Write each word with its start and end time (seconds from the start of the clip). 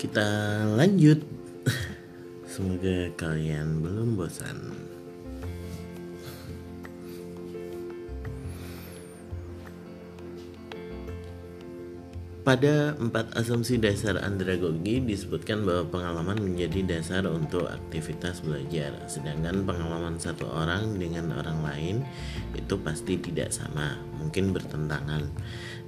Kita 0.00 0.24
lanjut. 0.80 1.20
Semoga 2.48 3.12
kalian 3.20 3.84
belum 3.84 4.16
bosan. 4.16 4.72
Pada 12.40 12.96
empat 12.96 13.36
asumsi 13.36 13.76
dasar 13.76 14.16
andragogi 14.24 15.04
disebutkan 15.04 15.68
bahwa 15.68 15.84
pengalaman 15.92 16.40
menjadi 16.48 16.96
dasar 16.96 17.28
untuk 17.28 17.68
aktivitas 17.68 18.40
belajar, 18.40 18.96
sedangkan 19.04 19.68
pengalaman 19.68 20.16
satu 20.16 20.48
orang 20.48 20.96
dengan 20.96 21.36
orang 21.36 21.60
lain 21.60 21.96
itu 22.56 22.80
pasti 22.80 23.20
tidak 23.20 23.52
sama, 23.52 24.00
mungkin 24.20 24.52
bertentangan. 24.52 25.24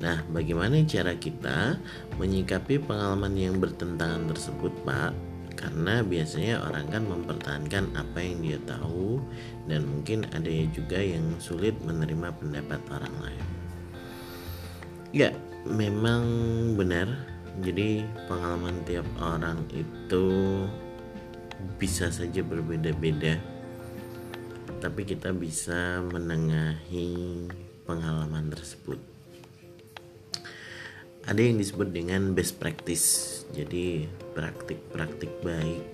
Nah, 0.01 0.25
bagaimana 0.33 0.81
cara 0.89 1.15
kita 1.15 1.77
menyikapi 2.17 2.81
pengalaman 2.83 3.37
yang 3.37 3.61
bertentangan 3.61 4.27
tersebut, 4.33 4.73
Pak? 4.83 5.13
Karena 5.55 6.03
biasanya 6.03 6.65
orang 6.65 6.91
kan 6.91 7.05
mempertahankan 7.07 7.95
apa 7.95 8.19
yang 8.19 8.43
dia 8.43 8.59
tahu 8.67 9.23
dan 9.71 9.87
mungkin 9.87 10.27
ada 10.33 10.51
juga 10.73 10.99
yang 10.99 11.39
sulit 11.39 11.77
menerima 11.85 12.35
pendapat 12.41 12.81
orang 12.91 13.15
lain. 13.23 13.47
Ya, 15.13 15.31
memang 15.69 16.25
benar. 16.75 17.07
Jadi 17.61 18.01
pengalaman 18.27 18.81
tiap 18.89 19.05
orang 19.21 19.61
itu 19.71 20.27
bisa 21.77 22.09
saja 22.09 22.41
berbeda-beda. 22.41 23.37
Tapi 24.81 25.07
kita 25.07 25.31
bisa 25.31 26.03
menengahi 26.11 27.47
pengalaman 27.87 28.51
tersebut. 28.53 28.99
Ada 31.23 31.39
yang 31.39 31.63
disebut 31.63 31.95
dengan 31.95 32.35
best 32.35 32.59
practice. 32.59 33.07
Jadi 33.55 34.11
praktik-praktik 34.35 35.31
baik 35.47 35.85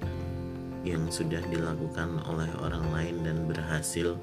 yang 0.87 1.11
sudah 1.11 1.43
dilakukan 1.53 2.23
oleh 2.25 2.49
orang 2.63 2.87
lain 2.95 3.17
dan 3.27 3.45
berhasil 3.45 4.17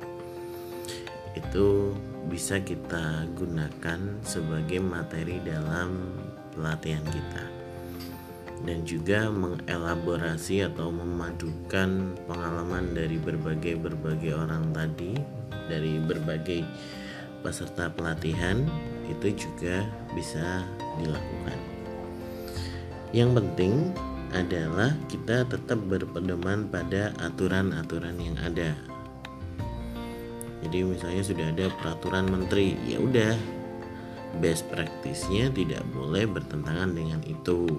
itu 1.36 1.92
bisa 2.31 2.64
kita 2.64 3.28
gunakan 3.36 4.00
sebagai 4.23 4.80
materi 4.80 5.44
dalam 5.44 6.16
pelatihan 6.56 7.04
kita 7.11 7.45
dan 8.64 8.88
juga 8.88 9.28
mengelaborasi 9.30 10.64
atau 10.64 10.89
memadukan 10.89 12.16
pengalaman 12.26 12.95
dari 12.95 13.20
berbagai-berbagai 13.20 14.32
orang 14.32 14.72
tadi 14.72 15.20
dari 15.67 16.00
berbagai 16.00 16.64
peserta 17.46 17.94
pelatihan 17.94 18.66
itu 19.06 19.46
juga 19.46 19.86
bisa 20.18 20.66
dilakukan. 20.98 21.60
Yang 23.14 23.30
penting 23.38 23.74
adalah 24.34 24.98
kita 25.06 25.46
tetap 25.46 25.78
berpedoman 25.86 26.66
pada 26.73 27.14
aturan-aturan 27.22 28.18
yang 28.18 28.36
ada 28.42 28.73
jadi 30.66 30.82
misalnya 30.82 31.22
sudah 31.22 31.46
ada 31.54 31.66
peraturan 31.78 32.26
menteri 32.26 32.73
ya 32.90 32.98
udah 32.98 33.38
best 34.42 34.66
practice-nya 34.73 35.54
tidak 35.54 35.86
boleh 35.94 36.26
bertentangan 36.26 36.90
dengan 36.98 37.22
itu 37.30 37.70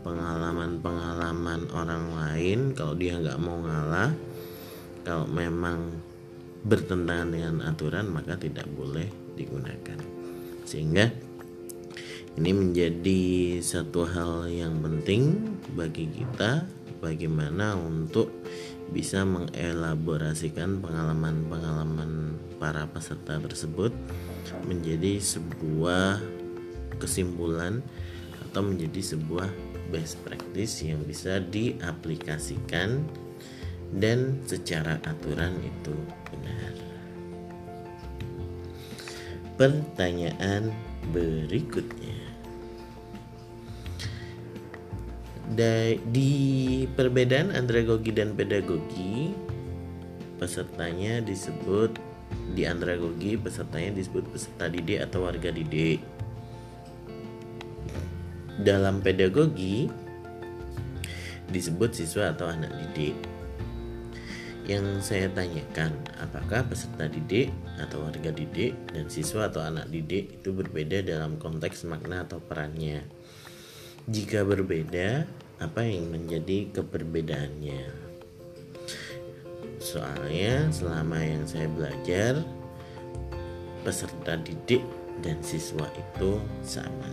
pengalaman-pengalaman 0.00 1.68
orang 1.76 2.04
lain 2.16 2.58
kalau 2.72 2.96
dia 2.96 3.20
nggak 3.20 3.36
mau 3.36 3.60
ngalah 3.60 4.16
kalau 5.04 5.28
memang 5.28 5.92
bertentangan 6.66 7.30
dengan 7.30 7.54
aturan 7.62 8.10
maka 8.10 8.34
tidak 8.34 8.66
boleh 8.74 9.06
digunakan. 9.38 9.98
Sehingga 10.66 11.06
ini 12.36 12.50
menjadi 12.52 13.22
satu 13.62 14.04
hal 14.04 14.50
yang 14.50 14.82
penting 14.82 15.56
bagi 15.78 16.10
kita 16.10 16.66
bagaimana 16.98 17.78
untuk 17.78 18.28
bisa 18.90 19.22
mengelaborasikan 19.24 20.78
pengalaman-pengalaman 20.82 22.36
para 22.58 22.86
peserta 22.90 23.38
tersebut 23.40 23.94
menjadi 24.66 25.18
sebuah 25.22 26.22
kesimpulan 27.00 27.82
atau 28.50 28.62
menjadi 28.62 29.16
sebuah 29.16 29.48
best 29.90 30.20
practice 30.26 30.82
yang 30.82 31.02
bisa 31.06 31.38
diaplikasikan 31.40 33.04
dan 33.96 34.42
secara 34.44 34.98
aturan 35.06 35.54
itu 35.62 35.94
benar. 36.36 36.72
Pertanyaan 39.56 40.68
berikutnya. 41.12 42.20
Di 46.12 46.34
perbedaan 46.92 47.54
andragogi 47.54 48.12
dan 48.12 48.36
pedagogi 48.36 49.32
pesertanya 50.36 51.24
disebut 51.24 51.96
di 52.52 52.68
andragogi 52.68 53.40
pesertanya 53.40 53.96
disebut 53.96 54.28
peserta 54.28 54.68
didik 54.68 55.00
atau 55.00 55.24
warga 55.24 55.48
didik. 55.48 56.04
Dalam 58.60 59.00
pedagogi 59.00 59.88
disebut 61.48 61.94
siswa 61.94 62.34
atau 62.34 62.50
anak 62.50 62.74
didik 62.76 63.35
yang 64.66 64.98
saya 64.98 65.30
tanyakan 65.30 65.94
apakah 66.18 66.66
peserta 66.66 67.06
didik 67.06 67.54
atau 67.78 68.02
warga 68.02 68.34
didik 68.34 68.74
dan 68.90 69.06
siswa 69.06 69.46
atau 69.46 69.62
anak 69.62 69.86
didik 69.88 70.42
itu 70.42 70.50
berbeda 70.50 71.06
dalam 71.06 71.38
konteks 71.38 71.86
makna 71.86 72.26
atau 72.26 72.42
perannya 72.42 73.06
jika 74.06 74.46
berbeda, 74.46 75.26
apa 75.58 75.82
yang 75.82 76.14
menjadi 76.14 76.70
keperbedaannya? 76.70 77.90
Soalnya 79.82 80.70
selama 80.70 81.18
yang 81.26 81.42
saya 81.42 81.66
belajar, 81.66 82.38
peserta 83.82 84.38
didik 84.38 84.86
dan 85.26 85.42
siswa 85.42 85.90
itu 85.98 86.38
sama. 86.62 87.10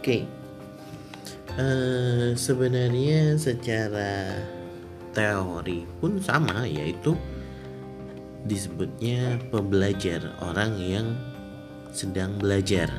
Oke, 0.00 0.24
uh, 1.58 2.32
sebenarnya 2.36 3.36
secara 3.40 4.40
teori 5.16 5.88
pun 5.98 6.20
sama, 6.20 6.68
yaitu 6.68 7.16
disebutnya 8.46 9.40
pembelajar 9.50 10.22
orang 10.44 10.76
yang 10.78 11.06
sedang 11.90 12.36
belajar. 12.36 12.92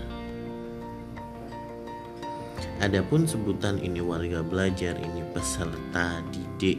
Adapun 2.78 3.26
sebutan 3.26 3.82
ini 3.82 4.02
warga 4.02 4.46
belajar, 4.46 4.94
ini 5.02 5.26
peserta 5.34 6.22
didik, 6.30 6.78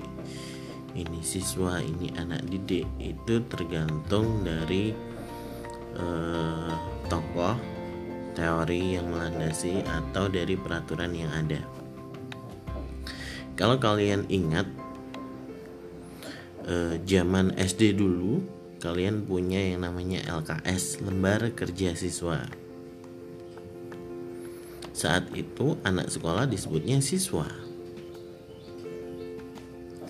ini 0.94 1.18
siswa, 1.26 1.82
ini 1.82 2.14
anak 2.14 2.46
didik 2.46 2.86
itu 3.02 3.42
tergantung 3.50 4.46
dari 4.46 4.94
eh, 5.98 6.74
tokoh 7.10 7.77
teori 8.38 8.94
yang 8.94 9.10
melandasi 9.10 9.82
atau 9.82 10.30
dari 10.30 10.54
peraturan 10.54 11.10
yang 11.10 11.34
ada. 11.34 11.58
Kalau 13.58 13.82
kalian 13.82 14.30
ingat 14.30 14.70
eh, 16.70 17.02
zaman 17.02 17.58
SD 17.58 17.98
dulu, 17.98 18.38
kalian 18.78 19.26
punya 19.26 19.58
yang 19.58 19.82
namanya 19.82 20.22
LKS, 20.30 21.02
lembar 21.02 21.50
kerja 21.58 21.98
siswa 21.98 22.46
saat 24.98 25.30
itu 25.38 25.78
anak 25.86 26.10
sekolah 26.10 26.50
disebutnya 26.50 26.98
siswa. 26.98 27.46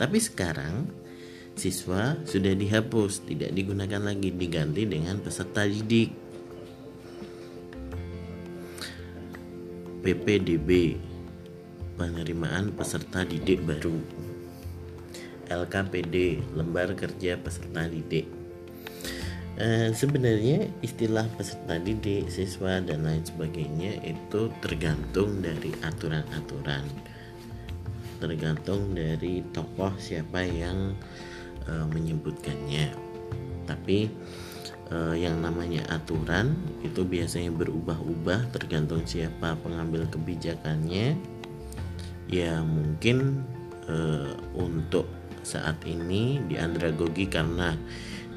Tapi 0.00 0.16
sekarang 0.16 0.88
siswa 1.52 2.16
sudah 2.24 2.56
dihapus, 2.56 3.28
tidak 3.28 3.52
digunakan 3.52 4.00
lagi, 4.00 4.32
diganti 4.32 4.88
dengan 4.88 5.20
peserta 5.20 5.68
didik. 5.68 6.08
PPDB 10.04 10.98
penerimaan 11.98 12.74
peserta 12.74 13.26
didik 13.26 13.62
baru. 13.66 13.98
LKPD 15.48 16.44
lembar 16.54 16.92
kerja 16.92 17.40
peserta 17.40 17.88
didik 17.88 18.38
Eh, 19.58 19.90
sebenarnya 19.90 20.70
istilah 20.86 21.26
peserta 21.34 21.82
didik, 21.82 22.30
siswa 22.30 22.78
dan 22.78 23.02
lain 23.02 23.26
sebagainya 23.26 23.98
itu 24.06 24.54
tergantung 24.62 25.42
dari 25.42 25.74
aturan-aturan, 25.82 26.86
tergantung 28.22 28.94
dari 28.94 29.42
tokoh 29.50 29.90
siapa 29.98 30.46
yang 30.46 30.94
uh, 31.66 31.86
menyebutkannya. 31.90 32.94
Tapi 33.66 34.06
uh, 34.92 35.16
yang 35.16 35.40
namanya 35.40 35.84
aturan 35.92 36.56
itu 36.84 37.04
biasanya 37.04 37.52
berubah-ubah 37.54 38.52
tergantung 38.52 39.04
siapa 39.04 39.56
pengambil 39.60 40.08
kebijakannya. 40.08 41.16
Ya 42.28 42.60
mungkin 42.60 43.40
uh, 43.88 44.36
untuk 44.52 45.08
saat 45.40 45.80
ini 45.88 46.44
di 46.44 46.60
andragogi 46.60 47.24
karena 47.24 47.72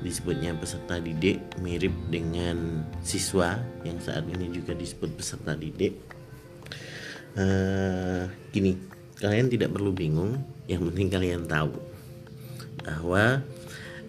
disebutnya 0.01 0.57
peserta 0.57 0.98
didik 0.98 1.38
mirip 1.62 1.94
dengan 2.09 2.88
siswa 3.06 3.62
yang 3.86 4.01
saat 4.01 4.25
ini 4.25 4.50
juga 4.50 4.74
disebut 4.74 5.13
peserta 5.13 5.54
didik 5.54 5.94
uh, 7.38 8.25
gini 8.50 8.81
kalian 9.21 9.54
tidak 9.54 9.69
perlu 9.69 9.94
bingung 9.94 10.42
yang 10.65 10.81
penting 10.89 11.07
kalian 11.13 11.45
tahu 11.45 11.77
bahwa 12.81 13.45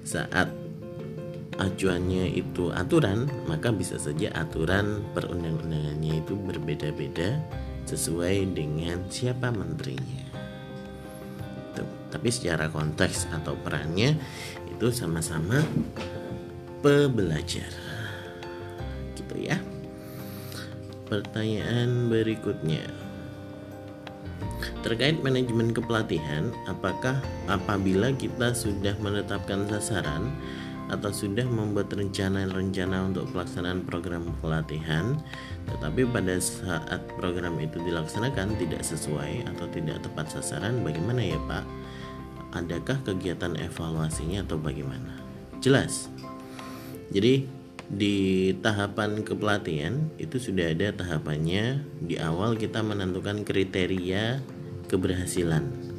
saat 0.02 0.48
acuannya 1.62 2.34
itu 2.34 2.74
aturan 2.74 3.30
maka 3.46 3.70
bisa 3.70 3.94
saja 3.94 4.34
aturan 4.34 5.06
perundang-undangannya 5.14 6.18
itu 6.18 6.34
berbeda-beda 6.34 7.38
sesuai 7.86 8.50
dengan 8.54 9.06
siapa 9.06 9.54
menterinya. 9.54 10.26
Tuh. 11.72 11.88
tapi 12.12 12.28
secara 12.28 12.68
konteks 12.68 13.32
atau 13.32 13.56
perannya 13.56 14.18
itu 14.68 14.86
sama-sama 14.90 15.62
pebelajar. 16.82 17.70
Gitu 19.14 19.36
ya. 19.38 19.56
Pertanyaan 21.08 22.10
berikutnya. 22.10 22.82
Terkait 24.82 25.22
manajemen 25.22 25.70
kepelatihan 25.70 26.50
apakah 26.66 27.22
apabila 27.46 28.10
kita 28.18 28.50
sudah 28.50 28.98
menetapkan 28.98 29.70
sasaran 29.70 30.34
atau 30.92 31.08
sudah 31.08 31.48
membuat 31.48 31.88
rencana-rencana 31.88 33.08
untuk 33.08 33.32
pelaksanaan 33.32 33.80
program 33.88 34.28
pelatihan 34.44 35.16
tetapi 35.72 36.04
pada 36.12 36.36
saat 36.36 37.00
program 37.16 37.56
itu 37.56 37.80
dilaksanakan 37.80 38.60
tidak 38.60 38.84
sesuai 38.84 39.48
atau 39.48 39.66
tidak 39.72 40.04
tepat 40.04 40.28
sasaran 40.28 40.84
bagaimana 40.84 41.24
ya 41.24 41.40
Pak? 41.48 41.64
Adakah 42.52 43.00
kegiatan 43.08 43.56
evaluasinya 43.56 44.44
atau 44.44 44.60
bagaimana? 44.60 45.16
Jelas. 45.64 46.12
Jadi 47.08 47.48
di 47.88 48.52
tahapan 48.60 49.24
kepelatihan 49.24 50.12
itu 50.20 50.36
sudah 50.36 50.72
ada 50.72 50.92
tahapannya 50.92 51.80
di 52.04 52.20
awal 52.20 52.56
kita 52.56 52.84
menentukan 52.84 53.44
kriteria 53.44 54.40
keberhasilan 54.88 55.91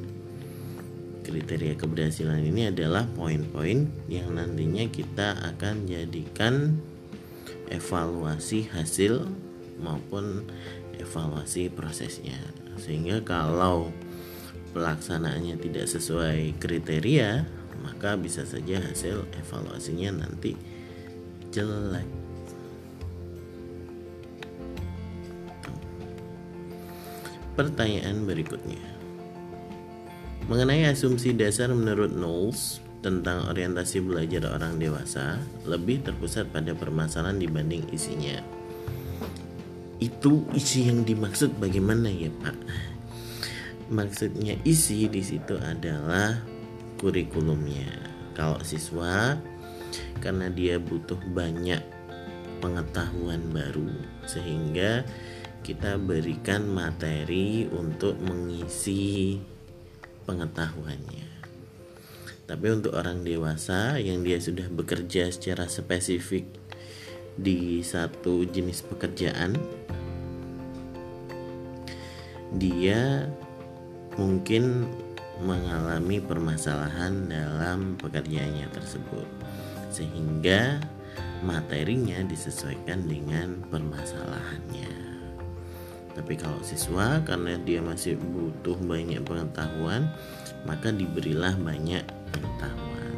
kriteria 1.34 1.74
keberhasilan 1.74 2.46
ini 2.46 2.70
adalah 2.70 3.10
poin-poin 3.18 3.90
yang 4.06 4.38
nantinya 4.38 4.86
kita 4.86 5.34
akan 5.42 5.90
jadikan 5.90 6.78
evaluasi 7.74 8.70
hasil 8.70 9.26
maupun 9.82 10.46
evaluasi 11.02 11.74
prosesnya. 11.74 12.38
Sehingga 12.78 13.26
kalau 13.26 13.90
pelaksanaannya 14.78 15.58
tidak 15.58 15.90
sesuai 15.90 16.54
kriteria 16.62 17.50
maka 17.82 18.14
bisa 18.14 18.46
saja 18.46 18.78
hasil 18.78 19.26
evaluasinya 19.34 20.22
nanti 20.22 20.54
jelek. 21.50 22.06
Pertanyaan 27.58 28.30
berikutnya 28.30 28.93
Mengenai 30.44 30.84
asumsi 30.92 31.32
dasar 31.32 31.72
menurut 31.72 32.12
Knowles 32.12 32.84
tentang 33.00 33.48
orientasi 33.48 34.04
belajar 34.04 34.52
orang 34.52 34.76
dewasa 34.76 35.40
lebih 35.64 36.04
terpusat 36.04 36.52
pada 36.52 36.76
permasalahan 36.76 37.40
dibanding 37.40 37.88
isinya. 37.96 38.44
Itu 40.04 40.44
isi 40.52 40.92
yang 40.92 41.08
dimaksud 41.08 41.56
bagaimana 41.64 42.12
ya 42.12 42.28
Pak? 42.44 42.58
Maksudnya 43.88 44.60
isi 44.68 45.08
di 45.08 45.24
situ 45.24 45.56
adalah 45.64 46.40
kurikulumnya. 47.00 48.12
Kalau 48.36 48.60
siswa 48.68 49.40
karena 50.20 50.52
dia 50.52 50.76
butuh 50.76 51.20
banyak 51.32 51.80
pengetahuan 52.60 53.48
baru 53.52 53.92
sehingga 54.28 55.08
kita 55.64 55.96
berikan 55.96 56.68
materi 56.68 57.68
untuk 57.72 58.20
mengisi 58.20 59.40
pengetahuannya. 60.24 61.28
Tapi 62.44 62.68
untuk 62.68 62.96
orang 62.96 63.24
dewasa 63.24 63.96
yang 63.98 64.22
dia 64.22 64.36
sudah 64.38 64.68
bekerja 64.68 65.32
secara 65.32 65.72
spesifik 65.72 66.44
di 67.40 67.80
satu 67.82 68.44
jenis 68.44 68.84
pekerjaan, 68.84 69.56
dia 72.54 73.26
mungkin 74.20 74.86
mengalami 75.42 76.22
permasalahan 76.22 77.26
dalam 77.26 77.98
pekerjaannya 77.98 78.70
tersebut, 78.70 79.26
sehingga 79.90 80.78
materinya 81.42 82.22
disesuaikan 82.24 83.10
dengan 83.10 83.60
permasalahannya. 83.68 85.03
Tapi 86.14 86.38
kalau 86.38 86.62
siswa 86.62 87.18
karena 87.26 87.58
dia 87.58 87.82
masih 87.82 88.18
butuh 88.22 88.78
banyak 88.86 89.26
pengetahuan, 89.26 90.14
maka 90.64 90.94
diberilah 90.94 91.58
banyak 91.58 92.06
pengetahuan. 92.30 93.14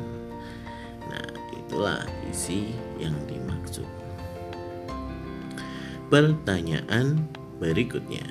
Nah, 1.12 1.28
itulah 1.52 2.02
isi 2.32 2.72
yang 2.96 3.16
dimaksud. 3.28 3.88
Pertanyaan 6.08 7.20
berikutnya. 7.60 8.24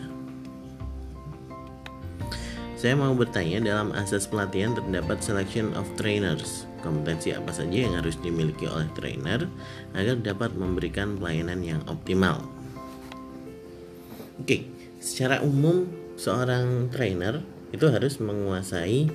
Saya 2.85 3.01
mau 3.01 3.17
bertanya 3.17 3.65
dalam 3.65 3.97
asas 3.97 4.29
pelatihan 4.29 4.77
terdapat 4.77 5.25
selection 5.25 5.73
of 5.73 5.89
trainers. 5.97 6.69
Kompetensi 6.85 7.33
apa 7.33 7.49
saja 7.49 7.89
yang 7.89 7.97
harus 7.97 8.21
dimiliki 8.21 8.69
oleh 8.69 8.85
trainer 8.93 9.49
agar 9.97 10.21
dapat 10.21 10.53
memberikan 10.53 11.17
pelayanan 11.17 11.65
yang 11.65 11.81
optimal? 11.89 12.54
Oke, 14.35 14.67
secara 14.99 15.39
umum 15.47 15.87
seorang 16.19 16.91
trainer 16.91 17.39
itu 17.71 17.87
harus 17.87 18.19
menguasai 18.19 19.07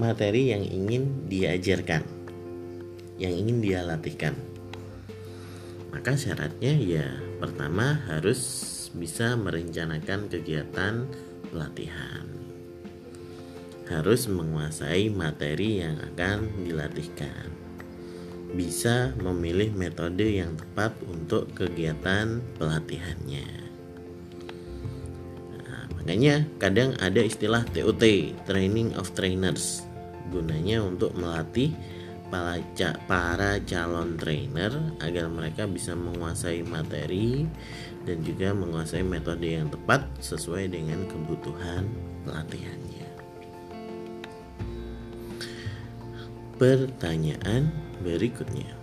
materi 0.00 0.48
yang 0.48 0.64
ingin 0.64 1.28
diajarkan, 1.28 2.00
yang 3.20 3.36
ingin 3.36 3.60
dia 3.60 3.84
latihkan. 3.84 4.32
Maka 5.92 6.16
syaratnya 6.16 6.72
ya 6.80 7.04
pertama 7.36 8.00
harus 8.08 8.40
bisa 8.96 9.36
merencanakan 9.36 10.32
kegiatan 10.32 11.04
pelatihan. 11.52 12.24
Harus 13.92 14.24
menguasai 14.24 15.12
materi 15.12 15.84
yang 15.84 16.00
akan 16.00 16.48
dilatihkan. 16.64 17.52
Bisa 18.56 19.12
memilih 19.20 19.68
metode 19.76 20.24
yang 20.24 20.56
tepat 20.56 20.96
untuk 21.04 21.52
kegiatan 21.52 22.40
pelatihannya 22.56 23.61
Makanya 26.02 26.42
kadang 26.58 26.98
ada 26.98 27.22
istilah 27.22 27.62
TOT, 27.70 28.02
Training 28.42 28.98
of 28.98 29.14
Trainers, 29.14 29.86
gunanya 30.34 30.82
untuk 30.82 31.14
melatih 31.14 31.70
para 33.06 33.60
calon 33.68 34.16
trainer 34.16 34.72
agar 35.04 35.28
mereka 35.28 35.68
bisa 35.68 35.92
menguasai 35.92 36.64
materi 36.64 37.44
dan 38.08 38.24
juga 38.24 38.56
menguasai 38.56 39.04
metode 39.04 39.52
yang 39.52 39.68
tepat 39.68 40.08
sesuai 40.18 40.72
dengan 40.72 41.04
kebutuhan 41.06 41.86
pelatihannya. 42.24 43.06
Pertanyaan 46.56 47.68
berikutnya. 48.00 48.81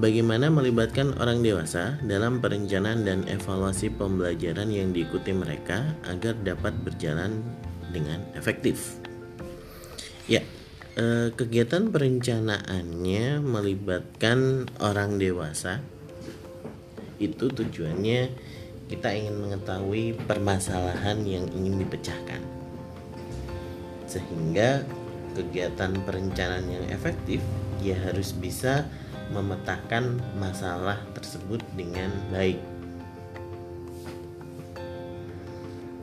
Bagaimana 0.00 0.48
melibatkan 0.48 1.12
orang 1.20 1.44
dewasa 1.44 2.00
dalam 2.00 2.40
perencanaan 2.40 3.04
dan 3.04 3.20
evaluasi 3.28 3.92
pembelajaran 3.92 4.72
yang 4.72 4.96
diikuti 4.96 5.28
mereka 5.36 5.92
agar 6.08 6.40
dapat 6.40 6.72
berjalan 6.80 7.44
dengan 7.92 8.24
efektif? 8.32 8.96
Ya, 10.24 10.40
eh, 10.96 11.28
kegiatan 11.36 11.92
perencanaannya 11.92 13.44
melibatkan 13.44 14.72
orang 14.80 15.20
dewasa. 15.20 15.84
Itu 17.20 17.52
tujuannya 17.52 18.32
kita 18.88 19.12
ingin 19.12 19.36
mengetahui 19.36 20.16
permasalahan 20.24 21.28
yang 21.28 21.44
ingin 21.52 21.76
dipecahkan. 21.76 22.40
Sehingga 24.08 24.80
kegiatan 25.36 25.92
perencanaan 26.08 26.72
yang 26.72 26.88
efektif 26.88 27.44
ya 27.84 28.00
harus 28.00 28.32
bisa 28.32 28.88
memetakan 29.30 30.18
masalah 30.36 30.98
tersebut 31.14 31.62
dengan 31.78 32.10
baik. 32.34 32.58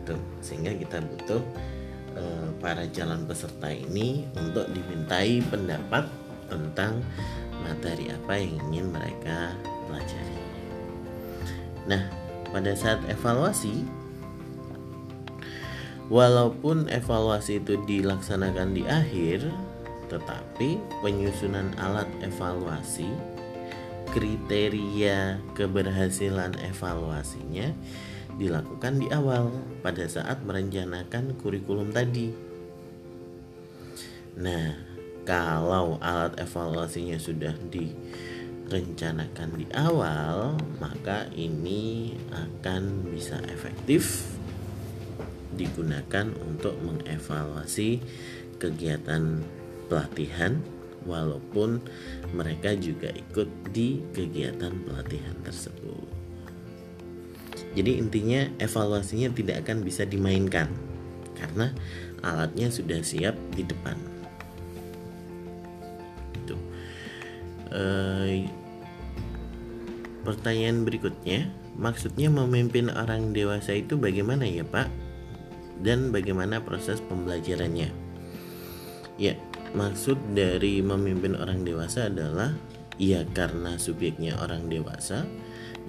Tuh, 0.07 0.19
sehingga 0.39 0.72
kita 0.72 1.03
butuh 1.03 1.43
e, 2.15 2.24
para 2.63 2.88
calon 2.88 3.27
peserta 3.27 3.67
ini 3.67 4.24
untuk 4.39 4.72
dimintai 4.72 5.43
pendapat 5.51 6.07
tentang 6.48 7.03
materi 7.67 8.07
apa 8.07 8.34
yang 8.39 8.55
ingin 8.72 8.88
mereka 8.96 9.51
pelajari. 9.91 10.39
Nah, 11.88 12.07
pada 12.51 12.72
saat 12.72 13.03
evaluasi 13.12 13.84
walaupun 16.07 16.88
evaluasi 16.88 17.60
itu 17.60 17.75
dilaksanakan 17.84 18.72
di 18.72 18.84
akhir 18.88 19.51
tetapi 20.08 20.80
penyusunan 21.04 21.76
alat 21.80 22.08
evaluasi 22.24 23.12
kriteria 24.12 25.44
keberhasilan 25.54 26.56
evaluasinya 26.64 27.76
dilakukan 28.38 29.02
di 29.02 29.08
awal 29.12 29.52
pada 29.82 30.06
saat 30.08 30.46
merencanakan 30.46 31.36
kurikulum 31.42 31.90
tadi. 31.92 32.32
Nah, 34.38 34.78
kalau 35.26 35.98
alat 36.00 36.38
evaluasinya 36.38 37.18
sudah 37.18 37.58
direncanakan 37.68 39.50
di 39.58 39.66
awal, 39.74 40.56
maka 40.78 41.26
ini 41.34 42.14
akan 42.30 43.10
bisa 43.10 43.42
efektif 43.50 44.30
digunakan 45.58 46.30
untuk 46.46 46.78
mengevaluasi 46.86 47.98
kegiatan 48.62 49.42
pelatihan 49.88 50.60
walaupun 51.08 51.79
mereka 52.36 52.75
juga 52.75 53.10
ikut 53.15 53.48
di 53.72 54.03
kegiatan 54.12 54.75
pelatihan 54.84 55.36
tersebut. 55.41 56.06
Jadi 57.74 58.01
intinya 58.01 58.50
evaluasinya 58.58 59.29
tidak 59.34 59.65
akan 59.65 59.86
bisa 59.86 60.03
dimainkan 60.03 60.67
karena 61.38 61.70
alatnya 62.25 62.74
sudah 62.74 63.00
siap 63.06 63.38
di 63.53 63.62
depan. 63.62 63.96
Itu. 66.34 66.58
E, 67.70 67.84
pertanyaan 70.25 70.84
berikutnya, 70.84 71.53
maksudnya 71.77 72.34
memimpin 72.34 72.89
orang 72.89 73.32
dewasa 73.32 73.77
itu 73.77 73.94
bagaimana 73.96 74.50
ya 74.50 74.65
Pak? 74.65 74.89
Dan 75.86 76.10
bagaimana 76.10 76.58
proses 76.65 76.98
pembelajarannya? 77.06 77.94
Ya, 79.22 79.38
maksud 79.77 80.17
dari 80.34 80.81
memimpin 80.81 81.38
orang 81.38 81.62
dewasa 81.62 82.10
adalah 82.10 82.50
ya 82.98 83.22
karena 83.29 83.77
subjeknya 83.77 84.34
orang 84.41 84.65
dewasa 84.65 85.22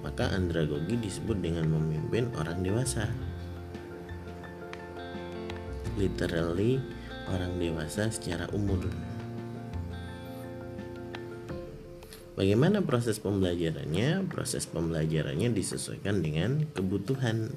maka 0.05 0.31
andragogi 0.31 0.95
disebut 0.95 1.41
dengan 1.41 1.67
memimpin 1.67 2.31
orang 2.39 2.63
dewasa. 2.63 3.09
Literally 5.99 6.79
orang 7.27 7.59
dewasa 7.59 8.07
secara 8.07 8.47
umur. 8.55 8.79
Bagaimana 12.39 12.79
proses 12.79 13.19
pembelajarannya? 13.19 14.23
Proses 14.31 14.63
pembelajarannya 14.71 15.51
disesuaikan 15.51 16.23
dengan 16.23 16.63
kebutuhan. 16.71 17.51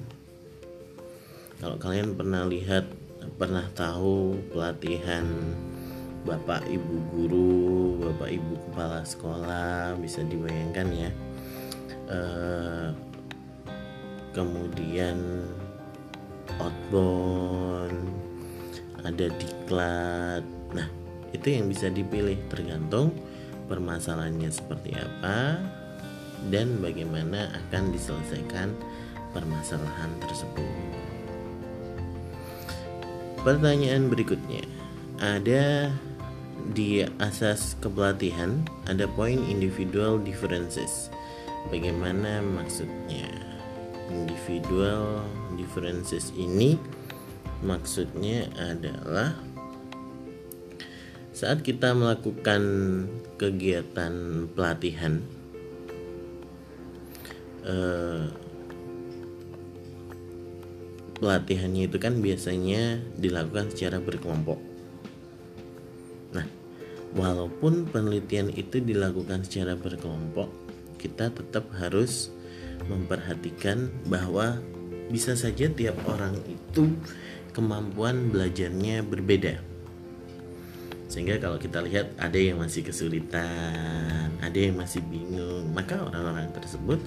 Kalau 1.63 1.79
kalian 1.79 2.19
pernah 2.19 2.43
lihat, 2.43 2.83
pernah 3.39 3.63
tahu 3.71 4.35
pelatihan 4.51 5.23
Bapak 6.23 6.63
Ibu 6.71 6.95
guru, 7.11 7.99
Bapak 7.99 8.31
Ibu 8.31 8.53
kepala 8.71 9.03
sekolah, 9.03 9.99
bisa 9.99 10.23
dibayangkan 10.23 10.87
ya. 10.95 11.09
Eh, 12.07 12.87
kemudian 14.31 15.19
outbound 16.63 17.99
ada 19.03 19.27
diklat. 19.35 20.43
Nah 20.71 20.87
itu 21.35 21.47
yang 21.59 21.67
bisa 21.67 21.91
dipilih 21.91 22.39
tergantung 22.47 23.11
permasalahannya 23.67 24.47
seperti 24.47 24.95
apa 24.95 25.59
dan 26.51 26.79
bagaimana 26.79 27.51
akan 27.67 27.91
diselesaikan 27.91 28.71
permasalahan 29.31 30.11
tersebut. 30.23 30.71
Pertanyaan 33.43 34.07
berikutnya 34.07 34.63
ada 35.19 35.91
di 36.71 37.03
asas 37.19 37.75
kepelatihan 37.83 38.63
ada 38.87 39.03
poin 39.11 39.43
individual 39.51 40.15
differences 40.23 41.11
Bagaimana 41.71 42.43
maksudnya? 42.43 43.29
Individual 44.11 45.23
differences 45.55 46.35
ini 46.35 46.75
maksudnya 47.63 48.51
adalah 48.59 49.31
saat 51.31 51.63
kita 51.63 51.95
melakukan 51.95 52.61
kegiatan 53.39 54.45
pelatihan 54.53 55.23
eh, 57.63 58.27
pelatihannya 61.17 61.87
itu 61.89 61.97
kan 61.97 62.19
biasanya 62.19 63.01
dilakukan 63.17 63.71
secara 63.71 64.03
berkelompok. 64.03 64.72
Walaupun 67.13 67.93
penelitian 67.93 68.49
itu 68.49 68.81
dilakukan 68.81 69.45
secara 69.45 69.77
berkelompok, 69.77 70.49
kita 70.97 71.29
tetap 71.29 71.69
harus 71.77 72.33
memperhatikan 72.89 73.93
bahwa 74.09 74.57
bisa 75.13 75.37
saja 75.37 75.69
tiap 75.69 75.93
orang 76.09 76.33
itu 76.49 76.89
kemampuan 77.53 78.33
belajarnya 78.33 79.05
berbeda. 79.05 79.61
Sehingga 81.05 81.37
kalau 81.37 81.61
kita 81.61 81.85
lihat 81.85 82.17
ada 82.17 82.39
yang 82.41 82.57
masih 82.57 82.81
kesulitan, 82.81 84.33
ada 84.41 84.57
yang 84.57 84.73
masih 84.73 85.05
bingung, 85.05 85.69
maka 85.69 86.01
orang-orang 86.01 86.49
tersebut 86.57 86.97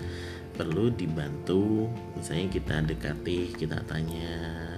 perlu 0.55 0.95
dibantu. 0.95 1.91
Misalnya 2.15 2.47
kita 2.55 2.75
dekati, 2.87 3.51
kita 3.59 3.83
tanya. 3.91 4.76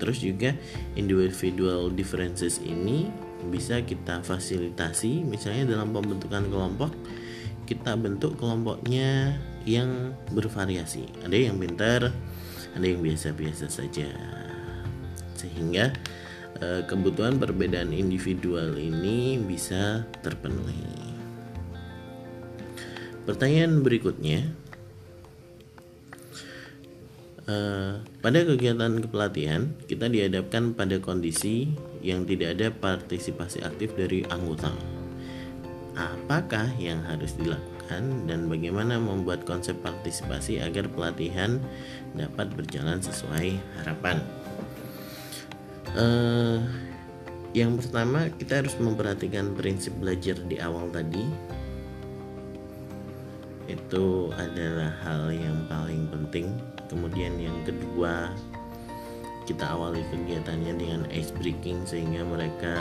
Terus 0.00 0.24
juga 0.24 0.56
individual 0.96 1.92
differences 1.92 2.58
ini 2.64 3.12
bisa 3.52 3.84
kita 3.84 4.24
fasilitasi. 4.24 5.22
Misalnya 5.22 5.76
dalam 5.76 5.92
pembentukan 5.92 6.48
kelompok 6.48 6.92
kita 7.68 7.94
bentuk 7.94 8.40
kelompoknya 8.40 9.38
yang 9.68 10.16
bervariasi. 10.32 11.06
Ada 11.22 11.52
yang 11.52 11.60
pintar 11.60 12.10
ada 12.74 12.86
yang 12.86 13.04
biasa-biasa 13.04 13.68
saja. 13.68 14.08
Sehingga 15.36 15.92
e, 16.58 16.82
kebutuhan 16.88 17.36
perbedaan 17.36 17.92
individual 17.92 18.74
ini 18.80 19.36
bisa 19.38 20.08
terpenuhi. 20.24 21.12
Pertanyaan 23.28 23.84
berikutnya 23.84 24.48
Eh, 24.48 24.69
pada 28.20 28.44
kegiatan 28.44 29.00
kepelatihan, 29.00 29.72
kita 29.88 30.12
dihadapkan 30.12 30.76
pada 30.76 31.00
kondisi 31.00 31.72
yang 32.04 32.24
tidak 32.28 32.58
ada 32.58 32.68
partisipasi 32.72 33.64
aktif 33.64 33.92
dari 33.96 34.24
anggota. 34.28 34.72
Apakah 35.96 36.70
yang 36.80 37.04
harus 37.04 37.36
dilakukan 37.36 38.30
dan 38.30 38.46
bagaimana 38.48 38.96
membuat 38.96 39.44
konsep 39.44 39.76
partisipasi 39.84 40.62
agar 40.62 40.88
pelatihan 40.88 41.60
dapat 42.16 42.48
berjalan 42.56 43.02
sesuai 43.02 43.58
harapan? 43.82 44.22
Uh, 45.98 46.62
yang 47.50 47.74
pertama, 47.74 48.30
kita 48.38 48.62
harus 48.62 48.78
memperhatikan 48.78 49.58
prinsip 49.58 49.90
belajar 49.98 50.38
di 50.46 50.62
awal 50.62 50.86
tadi. 50.94 51.26
Itu 53.90 54.30
adalah 54.38 54.94
hal 55.02 55.34
yang 55.34 55.66
paling 55.66 56.06
penting. 56.14 56.54
Kemudian 56.86 57.34
yang 57.42 57.58
kedua 57.66 58.30
kita 59.50 59.66
awali 59.66 60.06
kegiatannya 60.14 60.78
dengan 60.78 61.02
ice 61.10 61.34
breaking 61.34 61.82
sehingga 61.90 62.22
mereka 62.22 62.78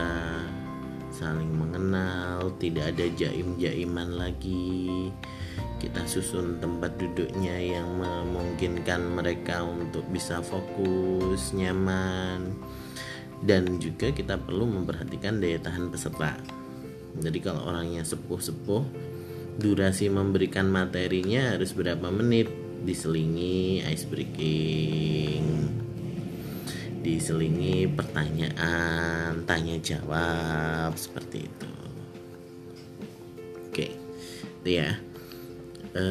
saling 1.10 1.50
mengenal 1.50 2.54
tidak 2.62 2.94
ada 2.94 3.10
jaim-jaiman 3.18 4.22
lagi. 4.22 5.10
Kita 5.82 6.06
susun 6.06 6.62
tempat 6.62 6.94
duduknya 7.02 7.58
yang 7.58 7.90
memungkinkan 7.98 9.10
mereka 9.10 9.66
untuk 9.66 10.06
bisa 10.14 10.46
fokus 10.46 11.58
nyaman. 11.58 12.54
Dan 13.42 13.82
juga 13.82 14.14
kita 14.14 14.38
perlu 14.38 14.70
memperhatikan 14.78 15.42
daya 15.42 15.58
tahan 15.58 15.90
peserta. 15.90 16.38
Jadi 17.18 17.42
kalau 17.42 17.66
orangnya 17.66 18.06
sepuh-sepuh 18.06 19.18
durasi 19.60 20.08
memberikan 20.08 20.72
materinya 20.72 21.54
harus 21.54 21.76
berapa 21.76 22.08
menit? 22.08 22.48
Diselingi 22.80 23.84
ice 23.84 24.08
breaking. 24.08 25.44
Diselingi 27.04 27.92
pertanyaan 27.92 29.44
tanya 29.44 29.76
jawab 29.84 30.96
seperti 30.96 31.44
itu. 31.44 31.74
Oke 33.68 33.88
itu 34.64 34.70
ya. 34.80 34.96
E, 35.92 36.06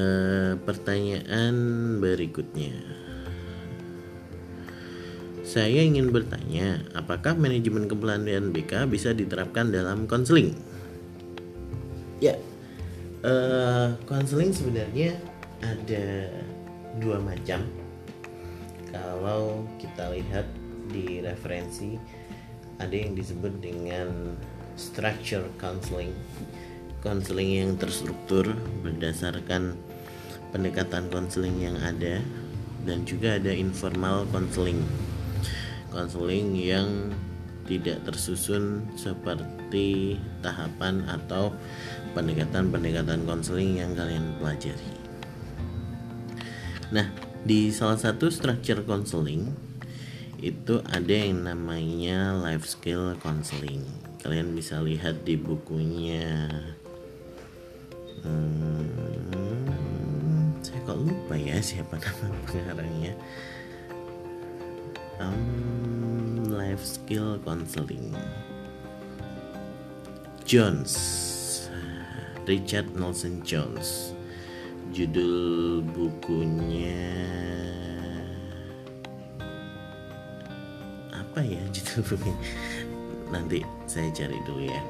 pertanyaan 0.60 1.54
berikutnya. 2.04 2.76
Saya 5.48 5.80
ingin 5.80 6.12
bertanya 6.12 6.84
apakah 6.92 7.32
manajemen 7.32 7.88
kepelatihan 7.88 8.52
BK 8.52 8.84
bisa 8.92 9.16
diterapkan 9.16 9.72
dalam 9.72 10.04
konseling? 10.04 10.52
Ya 12.20 12.36
konseling 14.06 14.54
sebenarnya 14.54 15.18
ada 15.62 16.30
dua 17.02 17.18
macam. 17.18 17.66
Kalau 18.88 19.66
kita 19.76 20.10
lihat 20.14 20.46
di 20.88 21.20
referensi 21.20 22.00
ada 22.78 22.94
yang 22.94 23.12
disebut 23.18 23.58
dengan 23.60 24.38
structure 24.78 25.44
counseling. 25.58 26.14
Counseling 27.02 27.62
yang 27.62 27.70
terstruktur 27.78 28.46
berdasarkan 28.82 29.74
pendekatan 30.50 31.10
konseling 31.12 31.58
yang 31.60 31.76
ada 31.82 32.22
dan 32.86 33.04
juga 33.04 33.36
ada 33.36 33.50
informal 33.50 34.24
counseling. 34.30 34.80
Counseling 35.92 36.54
yang 36.54 37.12
tidak 37.68 38.00
tersusun 38.08 38.88
seperti 38.96 40.16
tahapan 40.40 41.04
atau 41.04 41.52
pendekatan-pendekatan 42.12 43.24
konseling 43.28 43.80
yang 43.80 43.92
kalian 43.96 44.36
pelajari. 44.40 44.94
Nah, 46.88 47.04
di 47.44 47.68
salah 47.68 48.00
satu 48.00 48.32
structure 48.32 48.80
counseling 48.84 49.52
itu 50.38 50.78
ada 50.86 51.10
yang 51.10 51.44
namanya 51.44 52.32
life 52.38 52.64
skill 52.64 53.12
counseling. 53.18 53.84
Kalian 54.22 54.54
bisa 54.54 54.80
lihat 54.80 55.26
di 55.26 55.34
bukunya 55.38 56.48
hmm, 58.22 58.88
saya 60.62 60.80
kok 60.86 60.98
lupa 60.98 61.34
ya 61.38 61.58
siapa 61.62 61.98
nama 61.98 62.38
pengarangnya. 62.46 63.14
Um, 65.18 66.46
life 66.54 66.86
skill 66.86 67.42
counseling. 67.42 68.14
Jones, 70.48 70.96
Richard 72.48 72.96
Nelson 72.96 73.44
Jones. 73.44 74.16
Judul 74.88 75.84
bukunya 75.92 76.96
apa 81.12 81.44
ya 81.44 81.60
judul 81.68 82.00
bukunya? 82.08 82.40
Nanti 83.28 83.60
saya 83.84 84.08
cari 84.16 84.40
dulu 84.48 84.64
ya. 84.64 84.82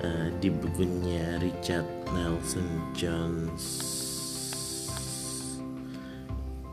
Uh, 0.00 0.30
di 0.38 0.48
bukunya 0.48 1.42
Richard 1.42 1.84
Nelson 2.14 2.64
Jones 2.94 3.66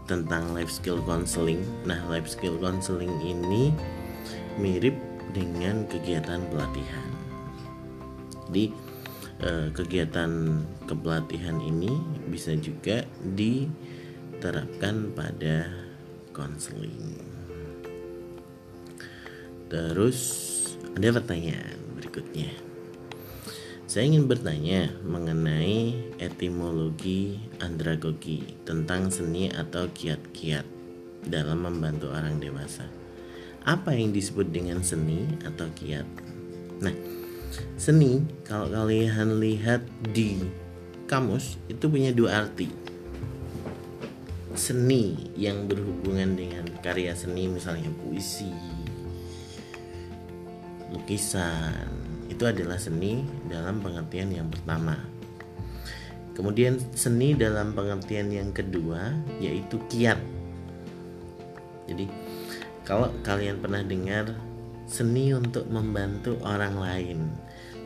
tentang 0.06 0.54
life 0.54 0.70
skill 0.70 1.02
counseling. 1.10 1.66
Nah, 1.90 2.00
life 2.06 2.30
skill 2.30 2.56
counseling 2.62 3.12
ini 3.26 3.74
mirip 4.62 4.96
dengan 5.34 5.90
kegiatan 5.90 6.46
pelatihan. 6.54 7.10
Di 8.54 8.72
eh, 9.42 9.70
kegiatan 9.74 10.64
kepelatihan 10.86 11.58
ini 11.62 11.92
bisa 12.30 12.54
juga 12.58 13.06
diterapkan 13.22 15.14
pada 15.14 15.70
konseling. 16.34 17.18
Terus 19.68 20.20
ada 20.96 21.12
pertanyaan 21.12 21.78
berikutnya. 22.00 22.50
Saya 23.88 24.04
ingin 24.14 24.28
bertanya 24.28 24.92
mengenai 25.04 25.96
etimologi 26.20 27.40
andragogi 27.64 28.44
tentang 28.68 29.08
seni 29.08 29.48
atau 29.48 29.88
kiat-kiat 29.88 30.68
dalam 31.24 31.64
membantu 31.64 32.12
orang 32.12 32.40
dewasa. 32.40 32.84
Apa 33.64 33.96
yang 33.96 34.12
disebut 34.12 34.52
dengan 34.52 34.84
seni 34.84 35.28
atau 35.44 35.68
kiat? 35.72 36.08
Nah, 36.84 36.96
seni 37.78 38.24
kalau 38.44 38.68
kalian 38.68 39.40
lihat 39.40 39.86
di 40.12 40.42
kamus 41.08 41.56
itu 41.72 41.88
punya 41.88 42.12
dua 42.12 42.44
arti. 42.46 42.68
Seni 44.58 45.32
yang 45.38 45.70
berhubungan 45.70 46.34
dengan 46.34 46.66
karya 46.82 47.14
seni 47.14 47.46
misalnya 47.46 47.94
puisi, 48.02 48.50
lukisan, 50.90 51.88
itu 52.28 52.44
adalah 52.44 52.76
seni 52.76 53.24
dalam 53.48 53.80
pengertian 53.80 54.34
yang 54.34 54.50
pertama. 54.50 54.98
Kemudian 56.34 56.78
seni 56.94 57.34
dalam 57.34 57.74
pengertian 57.74 58.30
yang 58.30 58.50
kedua 58.54 59.14
yaitu 59.42 59.82
kiat. 59.90 60.22
Jadi 61.90 62.06
kalau 62.86 63.10
kalian 63.26 63.58
pernah 63.58 63.82
dengar 63.82 64.38
seni 64.86 65.34
untuk 65.34 65.66
membantu 65.68 66.38
orang 66.46 66.78
lain, 66.78 67.20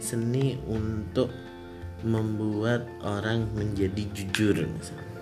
seni 0.02 0.58
untuk 0.66 1.30
membuat 2.02 2.90
orang 3.06 3.46
menjadi 3.54 4.04
jujur 4.12 4.58
misalnya. 4.66 5.22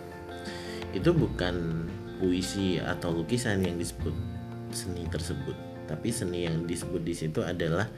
Itu 0.96 1.12
bukan 1.12 1.86
puisi 2.18 2.80
atau 2.80 3.14
lukisan 3.14 3.62
yang 3.62 3.76
disebut 3.76 4.16
seni 4.72 5.06
tersebut, 5.12 5.56
tapi 5.86 6.10
seni 6.10 6.48
yang 6.48 6.64
disebut 6.64 7.04
di 7.04 7.14
situ 7.14 7.44
adalah 7.44 7.92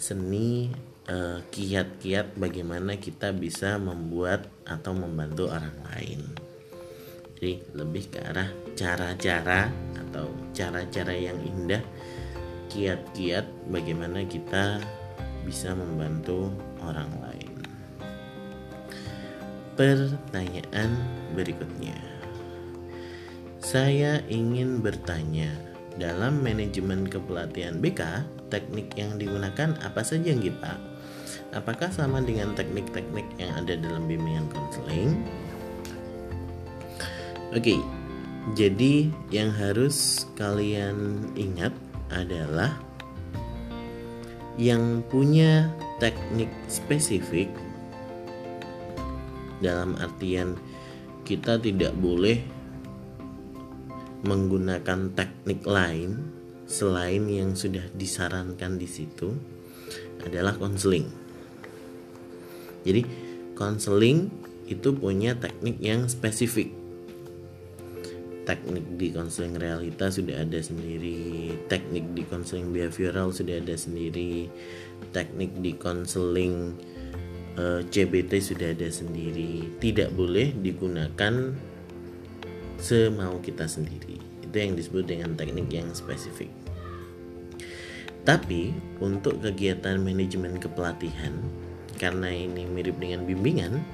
seni 0.00 0.72
eh, 1.06 1.38
kiat-kiat 1.44 2.34
bagaimana 2.40 2.96
kita 2.96 3.30
bisa 3.36 3.76
membuat 3.76 4.48
atau 4.64 4.96
membantu 4.96 5.52
orang 5.52 5.76
lain. 5.92 6.20
Jadi 7.38 7.60
lebih 7.76 8.08
ke 8.08 8.18
arah 8.24 8.48
cara-cara 8.72 9.68
atau 10.00 10.32
cara-cara 10.56 11.12
yang 11.12 11.36
indah, 11.44 11.82
kiat-kiat 12.72 13.44
bagaimana 13.68 14.24
kita 14.24 14.80
bisa 15.44 15.76
membantu 15.76 16.50
orang 16.80 17.12
lain. 17.20 17.54
Pertanyaan 19.76 20.90
berikutnya. 21.36 21.96
Saya 23.60 24.22
ingin 24.30 24.80
bertanya, 24.80 25.50
dalam 26.00 26.42
manajemen 26.42 27.06
kepelatihan 27.06 27.78
BK, 27.78 28.26
teknik 28.50 28.92
yang 28.98 29.18
digunakan 29.18 29.78
apa 29.82 30.02
saja 30.02 30.34
Pak? 30.34 30.78
Apakah 31.54 31.90
sama 31.90 32.18
dengan 32.22 32.54
teknik-teknik 32.58 33.26
yang 33.38 33.54
ada 33.54 33.78
dalam 33.78 34.10
bimbingan 34.10 34.50
konseling? 34.50 35.22
Oke, 37.54 37.78
jadi 38.58 39.08
yang 39.30 39.54
harus 39.54 40.26
kalian 40.34 41.30
ingat 41.38 41.70
adalah 42.10 42.74
yang 44.54 45.02
punya 45.10 45.74
teknik 45.98 46.50
spesifik 46.70 47.50
dalam 49.58 49.98
artian 49.98 50.54
kita 51.24 51.58
tidak 51.58 51.96
boleh 51.98 52.38
menggunakan 54.24 55.12
teknik 55.12 55.64
lain 55.64 56.20
selain 56.64 57.28
yang 57.28 57.52
sudah 57.52 57.84
disarankan 57.92 58.80
di 58.80 58.88
situ 58.88 59.36
adalah 60.24 60.56
konseling. 60.56 61.08
Jadi 62.84 63.04
konseling 63.52 64.32
itu 64.68 64.96
punya 64.96 65.36
teknik 65.36 65.76
yang 65.80 66.08
spesifik. 66.08 66.83
Teknik 68.44 69.00
di 69.00 69.08
konseling 69.08 69.56
realita 69.56 70.12
sudah 70.12 70.44
ada 70.44 70.60
sendiri, 70.60 71.56
teknik 71.72 72.12
di 72.12 72.28
konseling 72.28 72.76
behavioral 72.76 73.32
sudah 73.32 73.56
ada 73.56 73.72
sendiri, 73.72 74.52
teknik 75.16 75.56
di 75.64 75.72
konseling 75.72 76.76
uh, 77.56 77.80
eh, 77.80 77.88
CBT 77.88 78.32
sudah 78.44 78.76
ada 78.76 78.88
sendiri. 78.92 79.72
Tidak 79.80 80.12
boleh 80.12 80.52
digunakan 80.60 81.56
semau 82.76 83.40
kita 83.40 83.64
sendiri. 83.64 84.20
Itu 84.44 84.56
yang 84.60 84.76
disebut 84.76 85.08
dengan 85.08 85.32
teknik 85.40 85.72
yang 85.72 85.88
spesifik. 85.96 86.52
Tapi 88.24 88.72
untuk 89.04 89.40
kegiatan 89.44 90.00
manajemen 90.00 90.56
kepelatihan 90.56 91.32
karena 92.00 92.32
ini 92.32 92.64
mirip 92.64 92.96
dengan 92.96 93.28
bimbingan, 93.28 93.84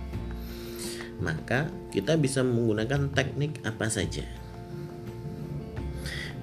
maka 1.18 1.68
kita 1.90 2.16
bisa 2.16 2.40
menggunakan 2.46 3.10
teknik 3.10 3.58
apa 3.66 3.90
saja. 3.90 4.39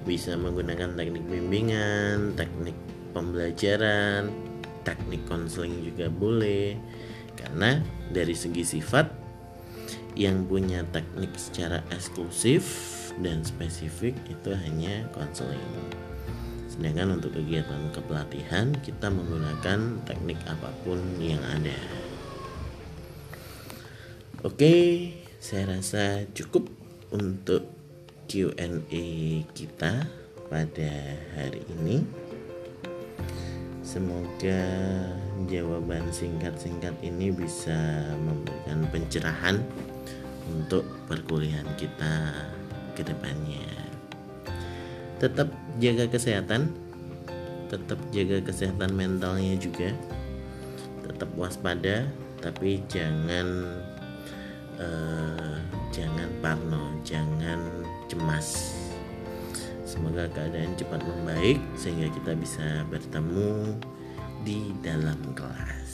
Bisa 0.08 0.40
menggunakan 0.40 0.96
teknik 0.96 1.20
bimbingan, 1.28 2.32
teknik 2.32 2.72
pembelajaran, 3.12 4.32
teknik 4.80 5.20
konseling 5.28 5.84
juga 5.84 6.08
boleh. 6.08 6.80
Karena 7.36 7.84
dari 8.08 8.32
segi 8.32 8.64
sifat 8.64 9.04
yang 10.16 10.48
punya 10.48 10.80
teknik 10.96 11.36
secara 11.36 11.84
eksklusif 11.92 12.64
dan 13.20 13.44
spesifik 13.44 14.16
itu 14.32 14.50
hanya 14.56 15.04
konseling. 15.12 15.60
Sedangkan 16.72 17.20
untuk 17.20 17.36
kegiatan 17.36 17.92
kepelatihan 17.92 18.72
kita 18.80 19.12
menggunakan 19.12 20.08
teknik 20.08 20.40
apa 20.48 20.72
pun 20.88 21.04
yang 21.20 21.44
ada. 21.44 21.76
Oke, 24.40 25.12
saya 25.36 25.76
rasa 25.76 26.24
cukup 26.32 26.70
untuk 27.12 27.77
Q&A 28.28 29.06
kita 29.56 30.04
pada 30.52 30.92
hari 31.34 31.64
ini. 31.80 32.04
Semoga 33.80 34.62
jawaban 35.48 36.12
singkat-singkat 36.12 36.92
ini 37.00 37.32
bisa 37.32 38.04
memberikan 38.20 38.84
pencerahan 38.92 39.64
untuk 40.52 40.84
perkuliahan 41.08 41.72
kita 41.80 42.36
ke 42.92 43.00
depannya. 43.00 43.64
Tetap 45.18 45.48
jaga 45.80 46.04
kesehatan, 46.06 46.68
tetap 47.72 47.96
jaga 48.12 48.44
kesehatan 48.44 48.92
mentalnya 48.92 49.56
juga 49.56 49.90
tetap 51.08 51.28
waspada 51.34 52.04
tapi 52.38 52.78
jangan 52.86 53.80
uh, 54.78 55.56
jangan 55.90 56.30
parno 56.38 56.94
jangan 57.02 57.87
cemas. 58.08 58.74
Semoga 59.84 60.28
keadaan 60.32 60.76
cepat 60.76 61.00
membaik 61.00 61.60
sehingga 61.76 62.12
kita 62.12 62.32
bisa 62.36 62.84
bertemu 62.92 63.76
di 64.44 64.72
dalam 64.84 65.16
kelas. 65.32 65.92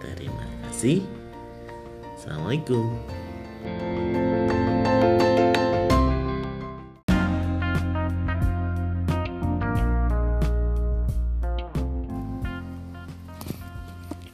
Terima 0.00 0.46
kasih. 0.68 1.00
Assalamualaikum. 2.16 2.84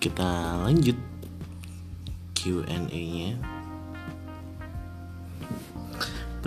Kita 0.03 0.59
lanjut 0.67 0.99
Q&A-nya. 2.35 3.52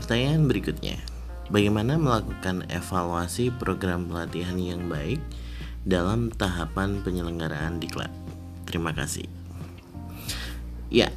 Pertanyaan 0.05 0.45
berikutnya, 0.45 1.01
bagaimana 1.49 1.97
melakukan 1.97 2.69
evaluasi 2.69 3.49
program 3.49 4.05
pelatihan 4.05 4.53
yang 4.53 4.85
baik 4.85 5.17
dalam 5.81 6.29
tahapan 6.29 7.01
penyelenggaraan 7.01 7.81
diklat? 7.81 8.13
Terima 8.69 8.93
kasih. 8.93 9.25
Ya, 10.93 11.09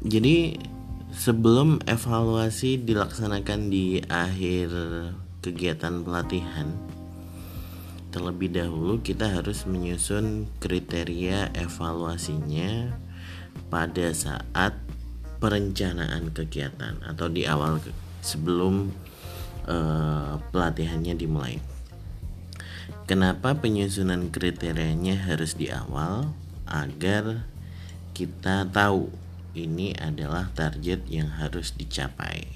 jadi 0.00 0.56
sebelum 1.12 1.84
evaluasi 1.84 2.80
dilaksanakan 2.80 3.68
di 3.68 4.00
akhir 4.08 4.72
kegiatan 5.44 6.00
pelatihan, 6.00 6.72
terlebih 8.16 8.48
dahulu 8.48 9.04
kita 9.04 9.28
harus 9.28 9.68
menyusun 9.68 10.48
kriteria 10.56 11.52
evaluasinya 11.52 12.96
pada 13.68 14.08
saat 14.16 14.72
perencanaan 15.40 16.30
kegiatan 16.30 17.00
atau 17.02 17.26
di 17.32 17.48
awal 17.48 17.80
sebelum 18.20 18.92
uh, 19.64 20.36
pelatihannya 20.52 21.16
dimulai. 21.16 21.56
Kenapa 23.08 23.58
penyusunan 23.58 24.30
kriterianya 24.30 25.26
harus 25.26 25.58
di 25.58 25.72
awal 25.72 26.30
agar 26.68 27.48
kita 28.14 28.68
tahu 28.70 29.10
ini 29.58 29.96
adalah 29.98 30.46
target 30.54 31.02
yang 31.10 31.26
harus 31.26 31.74
dicapai. 31.74 32.46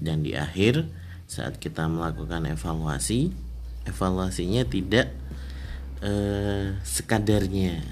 Dan 0.00 0.24
di 0.24 0.32
akhir 0.32 0.88
saat 1.28 1.60
kita 1.60 1.84
melakukan 1.88 2.48
evaluasi 2.48 3.32
evaluasinya 3.88 4.62
tidak 4.68 5.10
eh, 6.04 6.76
sekadarnya 6.84 7.82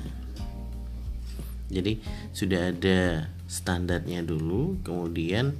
jadi 1.71 2.03
sudah 2.35 2.75
ada 2.75 3.31
standarnya 3.51 4.23
dulu 4.23 4.79
kemudian 4.87 5.59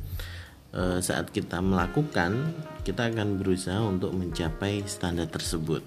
eh, 0.71 1.03
saat 1.03 1.35
kita 1.35 1.59
melakukan 1.59 2.55
kita 2.87 3.11
akan 3.11 3.43
berusaha 3.43 3.83
untuk 3.83 4.15
mencapai 4.15 4.87
standar 4.87 5.27
tersebut 5.27 5.83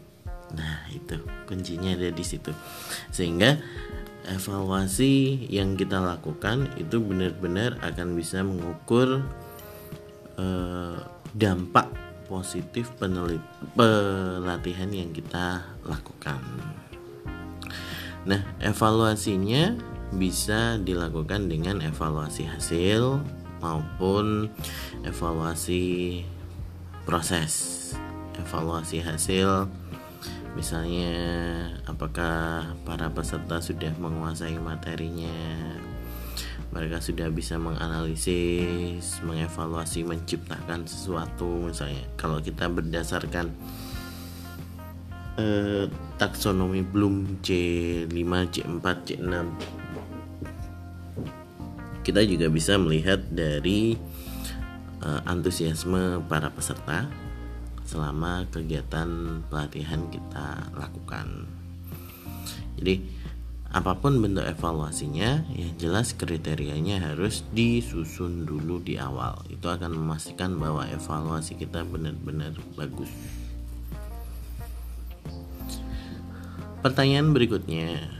nah 0.51 0.83
itu 0.91 1.17
kuncinya 1.47 1.95
ada 1.95 2.11
di 2.11 2.25
situ 2.27 2.51
sehingga 3.09 3.55
evaluasi 4.27 5.47
yang 5.47 5.79
kita 5.79 6.03
lakukan 6.03 6.67
itu 6.75 6.99
benar-benar 6.99 7.79
akan 7.79 8.19
bisa 8.19 8.43
mengukur 8.43 9.23
eh, 10.35 10.99
dampak 11.33 11.87
positif 12.33 12.89
penelit 12.97 13.41
pelatihan 13.75 14.89
yang 14.89 15.11
kita 15.11 15.61
lakukan. 15.85 16.39
Nah, 18.23 18.41
evaluasinya 18.63 19.75
bisa 20.15 20.77
dilakukan 20.79 21.49
dengan 21.49 21.81
evaluasi 21.81 22.45
hasil 22.45 23.19
maupun 23.59 24.51
evaluasi 25.03 26.21
proses. 27.03 27.81
Evaluasi 28.37 29.01
hasil 29.01 29.69
misalnya 30.53 31.13
apakah 31.89 32.77
para 32.85 33.09
peserta 33.09 33.57
sudah 33.57 33.89
menguasai 33.97 34.53
materinya 34.61 35.33
mereka 36.73 36.97
sudah 36.97 37.29
bisa 37.29 37.61
menganalisis, 37.61 39.21
mengevaluasi, 39.21 40.01
menciptakan 40.01 40.89
sesuatu 40.89 41.69
misalnya. 41.69 42.01
Kalau 42.17 42.41
kita 42.41 42.65
berdasarkan 42.65 43.53
eh, 45.37 45.85
taksonomi 46.17 46.81
Bloom 46.81 47.45
C5, 47.45 48.09
C4, 48.49 48.85
C6 49.05 49.33
kita 52.03 52.21
juga 52.27 52.51
bisa 52.51 52.75
melihat 52.75 53.23
dari 53.31 53.95
eh, 55.01 55.21
antusiasme 55.23 56.21
para 56.27 56.51
peserta 56.51 57.07
selama 57.87 58.47
kegiatan 58.51 59.41
pelatihan 59.47 60.07
kita 60.11 60.71
lakukan. 60.75 61.47
Jadi 62.79 63.23
apa 63.73 63.97
pun 63.97 64.21
bentuk 64.21 64.45
evaluasinya 64.45 65.49
yang 65.49 65.73
jelas 65.81 66.13
kriterianya 66.13 67.01
harus 67.01 67.41
disusun 67.57 68.45
dulu 68.45 68.77
di 68.77 69.01
awal 69.01 69.41
itu 69.49 69.65
akan 69.65 69.97
memastikan 69.97 70.61
bahwa 70.61 70.85
evaluasi 70.93 71.57
kita 71.57 71.81
benar-benar 71.81 72.53
bagus 72.77 73.09
pertanyaan 76.85 77.33
berikutnya 77.33 78.13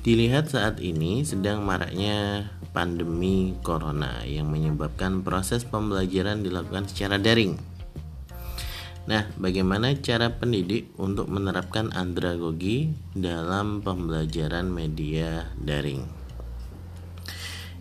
dilihat 0.00 0.48
saat 0.48 0.80
ini 0.80 1.22
sedang 1.24 1.64
maraknya 1.64 2.48
pandemi 2.72 3.56
corona 3.60 4.24
yang 4.24 4.48
menyebabkan 4.48 5.20
proses 5.20 5.66
pembelajaran 5.68 6.40
dilakukan 6.40 6.88
secara 6.88 7.20
daring 7.20 7.60
Nah, 9.10 9.26
bagaimana 9.40 9.90
cara 9.98 10.38
pendidik 10.38 10.94
untuk 10.94 11.26
menerapkan 11.26 11.90
andragogi 11.90 12.94
dalam 13.10 13.82
pembelajaran 13.82 14.70
media 14.70 15.50
daring? 15.58 16.06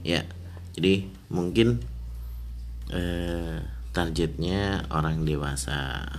Ya, 0.02 0.26
jadi 0.74 1.06
mungkin 1.30 1.86
eh, 2.90 3.62
targetnya 3.94 4.90
orang 4.90 5.22
dewasa, 5.28 6.10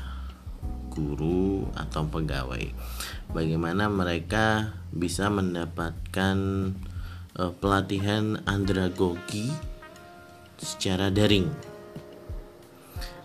guru 0.95 1.67
atau 1.75 2.07
pegawai. 2.07 2.71
Bagaimana 3.31 3.87
mereka 3.87 4.75
bisa 4.91 5.31
mendapatkan 5.31 6.37
eh, 7.39 7.53
pelatihan 7.59 8.43
andragogi 8.47 9.51
secara 10.59 11.09
daring? 11.09 11.47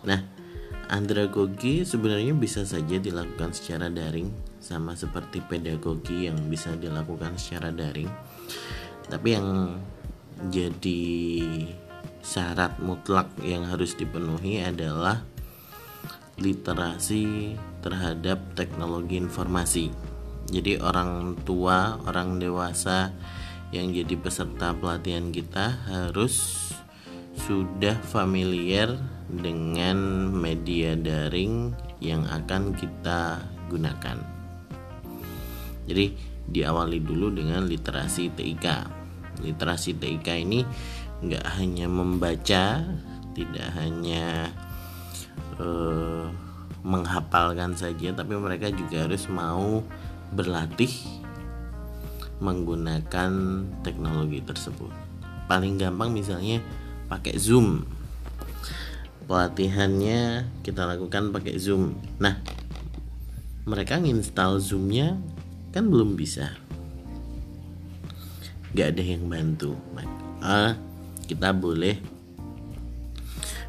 Nah, 0.05 0.35
Andragogi 0.85 1.81
sebenarnya 1.81 2.37
bisa 2.37 2.61
saja 2.61 3.01
dilakukan 3.01 3.57
secara 3.57 3.89
daring 3.89 4.29
sama 4.61 4.93
seperti 4.93 5.41
pedagogi 5.41 6.29
yang 6.29 6.37
bisa 6.45 6.77
dilakukan 6.77 7.41
secara 7.41 7.73
daring. 7.73 8.09
Tapi 9.09 9.27
yang 9.33 9.81
jadi 10.53 11.01
syarat 12.21 12.77
mutlak 12.81 13.33
yang 13.41 13.65
harus 13.65 13.97
dipenuhi 13.97 14.61
adalah 14.61 15.25
literasi 16.37 17.57
terhadap 17.85 18.41
teknologi 18.57 19.21
informasi. 19.21 19.93
Jadi 20.49 20.81
orang 20.81 21.37
tua, 21.45 22.01
orang 22.09 22.41
dewasa 22.41 23.13
yang 23.69 23.93
jadi 23.93 24.17
peserta 24.17 24.73
pelatihan 24.73 25.29
kita 25.29 25.77
harus 25.85 26.65
sudah 27.45 27.97
familiar 28.09 28.97
dengan 29.29 30.29
media 30.33 30.97
daring 30.97 31.77
yang 32.01 32.25
akan 32.25 32.73
kita 32.73 33.41
gunakan. 33.69 34.17
Jadi 35.85 36.05
diawali 36.49 37.01
dulu 37.01 37.33
dengan 37.33 37.65
literasi 37.65 38.33
TIK. 38.33 38.67
Literasi 39.45 39.97
TIK 39.97 40.27
ini 40.41 40.61
nggak 41.25 41.45
hanya 41.57 41.89
membaca, 41.89 42.85
tidak 43.33 43.69
hanya 43.77 44.49
uh, 45.57 46.29
menghafalkan 46.85 47.73
saja, 47.73 48.13
tapi 48.13 48.37
mereka 48.37 48.69
juga 48.69 49.09
harus 49.09 49.25
mau 49.25 49.81
berlatih 50.29 50.93
menggunakan 52.37 53.31
teknologi 53.81 54.45
tersebut. 54.45 54.93
Paling 55.49 55.81
gampang 55.81 56.13
misalnya 56.13 56.61
pakai 57.09 57.33
Zoom 57.41 57.95
pelatihannya 59.25 60.49
kita 60.61 60.85
lakukan 60.85 61.33
pakai 61.33 61.57
Zoom. 61.57 61.97
Nah, 62.21 62.37
mereka 63.65 63.97
nginstal 63.97 64.61
Zoomnya 64.61 65.17
kan 65.73 65.89
belum 65.89 66.13
bisa. 66.13 66.53
Gak 68.77 68.95
ada 68.95 69.03
yang 69.03 69.25
bantu. 69.25 69.73
Maka 69.97 70.77
kita 71.25 71.49
boleh 71.57 71.97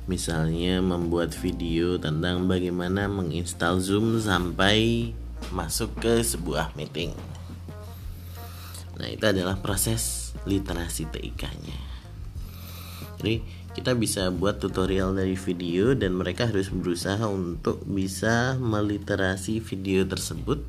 misalnya 0.06 0.78
membuat 0.78 1.34
video 1.34 1.98
tentang 1.98 2.46
bagaimana 2.46 3.10
menginstal 3.10 3.82
Zoom 3.82 4.22
sampai 4.22 5.10
masuk 5.50 5.92
ke 5.98 6.22
sebuah 6.22 6.74
meeting. 6.78 7.14
Nah, 8.96 9.12
itu 9.12 9.26
adalah 9.28 9.60
proses 9.60 10.32
literasi 10.48 11.10
TIK-nya. 11.10 11.78
Jadi, 13.20 13.42
kita 13.76 13.92
bisa 13.92 14.32
buat 14.32 14.56
tutorial 14.56 15.12
dari 15.12 15.36
video 15.36 15.92
dan 15.92 16.16
mereka 16.16 16.48
harus 16.48 16.72
berusaha 16.72 17.20
untuk 17.28 17.84
bisa 17.84 18.56
meliterasi 18.56 19.60
video 19.60 20.08
tersebut 20.08 20.64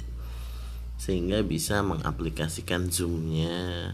sehingga 1.00 1.40
bisa 1.46 1.80
mengaplikasikan 1.86 2.92
zoomnya 2.92 3.94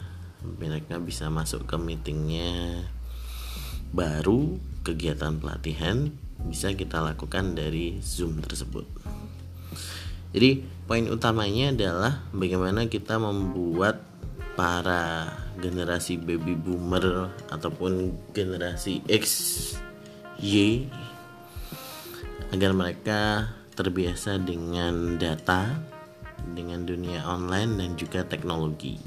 mereka 0.58 0.98
bisa 0.98 1.30
masuk 1.30 1.68
ke 1.68 1.76
meetingnya 1.78 2.88
baru 3.94 4.58
kegiatan 4.84 5.40
pelatihan 5.40 6.12
bisa 6.44 6.76
kita 6.76 7.00
lakukan 7.00 7.56
dari 7.56 7.98
zoom 8.04 8.44
tersebut 8.44 8.86
jadi 10.36 10.66
poin 10.86 11.08
utamanya 11.08 11.72
adalah 11.72 12.14
bagaimana 12.36 12.92
kita 12.92 13.18
membuat 13.18 14.02
para 14.54 15.34
generasi 15.58 16.18
baby 16.22 16.54
boomer 16.54 17.34
ataupun 17.50 18.14
generasi 18.34 19.02
X 19.10 19.26
Y 20.42 20.86
agar 22.54 22.72
mereka 22.74 23.50
terbiasa 23.74 24.38
dengan 24.38 25.18
data, 25.18 25.74
dengan 26.54 26.86
dunia 26.86 27.26
online 27.26 27.82
dan 27.82 27.90
juga 27.98 28.22
teknologi. 28.22 29.02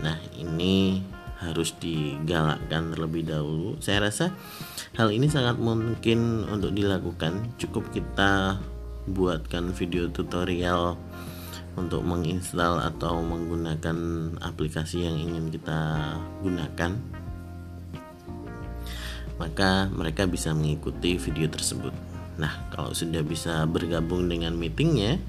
Nah, 0.00 0.16
ini 0.40 1.04
harus 1.38 1.74
digalakkan 1.78 2.90
terlebih 2.90 3.22
dahulu. 3.26 3.78
Saya 3.78 4.10
rasa 4.10 4.34
hal 4.98 5.14
ini 5.14 5.30
sangat 5.30 5.58
mungkin 5.58 6.50
untuk 6.50 6.74
dilakukan. 6.74 7.54
Cukup 7.58 7.94
kita 7.94 8.58
buatkan 9.06 9.70
video 9.72 10.10
tutorial 10.10 10.98
untuk 11.78 12.02
menginstal 12.02 12.82
atau 12.82 13.22
menggunakan 13.22 13.96
aplikasi 14.42 15.06
yang 15.06 15.14
ingin 15.14 15.54
kita 15.54 16.14
gunakan. 16.42 16.98
Maka 19.38 19.86
mereka 19.94 20.26
bisa 20.26 20.50
mengikuti 20.50 21.14
video 21.14 21.46
tersebut. 21.46 21.94
Nah, 22.42 22.66
kalau 22.74 22.90
sudah 22.90 23.22
bisa 23.22 23.62
bergabung 23.70 24.26
dengan 24.26 24.58
meetingnya, 24.58 25.22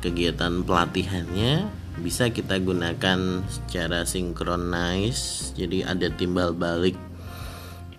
kegiatan 0.00 0.64
pelatihannya 0.64 1.81
bisa 2.00 2.32
kita 2.32 2.56
gunakan 2.56 3.44
secara 3.52 4.08
sinkronis 4.08 5.52
jadi 5.52 5.92
ada 5.92 6.08
timbal 6.08 6.56
balik 6.56 6.96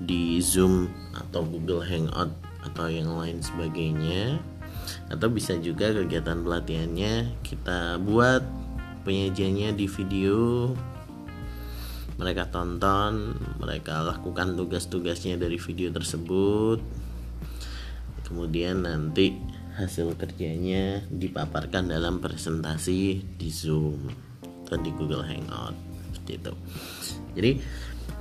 di 0.01 0.41
Zoom 0.41 0.89
atau 1.13 1.45
Google 1.45 1.85
Hangout 1.85 2.33
atau 2.65 2.87
yang 2.89 3.13
lain 3.13 3.43
sebagainya. 3.43 4.41
Atau 5.07 5.31
bisa 5.31 5.55
juga 5.61 5.93
kegiatan 5.93 6.43
pelatihannya 6.43 7.39
kita 7.45 8.01
buat 8.03 8.43
penyajiannya 9.03 9.75
di 9.75 9.85
video 9.87 10.71
mereka 12.13 12.45
tonton 12.47 13.33
mereka 13.57 14.05
lakukan 14.05 14.53
tugas-tugasnya 14.53 15.39
dari 15.39 15.57
video 15.57 15.89
tersebut. 15.89 16.79
Kemudian 18.23 18.85
nanti 18.85 19.33
hasil 19.73 20.13
kerjanya 20.17 21.01
dipaparkan 21.09 21.89
dalam 21.89 22.21
presentasi 22.21 23.25
di 23.37 23.49
Zoom 23.49 24.09
atau 24.65 24.77
di 24.77 24.91
Google 24.93 25.25
Hangout 25.25 25.77
seperti 26.13 26.31
itu. 26.37 26.53
Jadi 27.33 27.51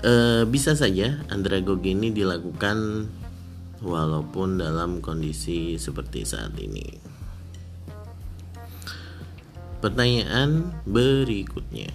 e, 0.00 0.12
bisa 0.48 0.72
saja 0.72 1.20
andragogi 1.28 1.92
ini 1.92 2.08
dilakukan 2.12 3.08
walaupun 3.82 4.62
dalam 4.62 5.04
kondisi 5.04 5.76
seperti 5.76 6.24
saat 6.24 6.54
ini. 6.56 7.02
Pertanyaan 9.82 10.70
berikutnya. 10.86 11.90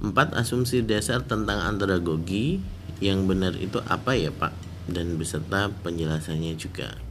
Empat 0.00 0.32
asumsi 0.36 0.80
dasar 0.80 1.20
tentang 1.24 1.60
andragogi 1.60 2.60
yang 3.04 3.28
benar 3.28 3.52
itu 3.60 3.80
apa 3.84 4.16
ya 4.16 4.32
Pak? 4.32 4.52
Dan 4.88 5.20
beserta 5.20 5.68
penjelasannya 5.84 6.56
juga. 6.56 7.03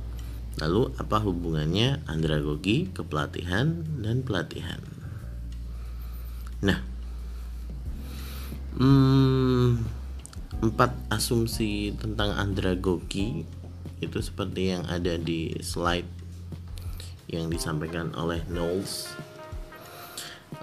Lalu 0.61 0.93
apa 1.01 1.17
hubungannya 1.17 2.05
andragogi, 2.05 2.93
kepelatihan, 2.93 3.81
dan 4.05 4.21
pelatihan? 4.21 4.77
Nah, 6.61 6.79
hmm, 8.77 9.81
empat 10.61 10.93
asumsi 11.09 11.97
tentang 11.97 12.37
andragogi 12.37 13.43
itu 13.99 14.19
seperti 14.21 14.77
yang 14.77 14.83
ada 14.85 15.17
di 15.17 15.57
slide 15.63 16.07
yang 17.33 17.49
disampaikan 17.49 18.13
oleh 18.13 18.45
Knowles. 18.45 19.09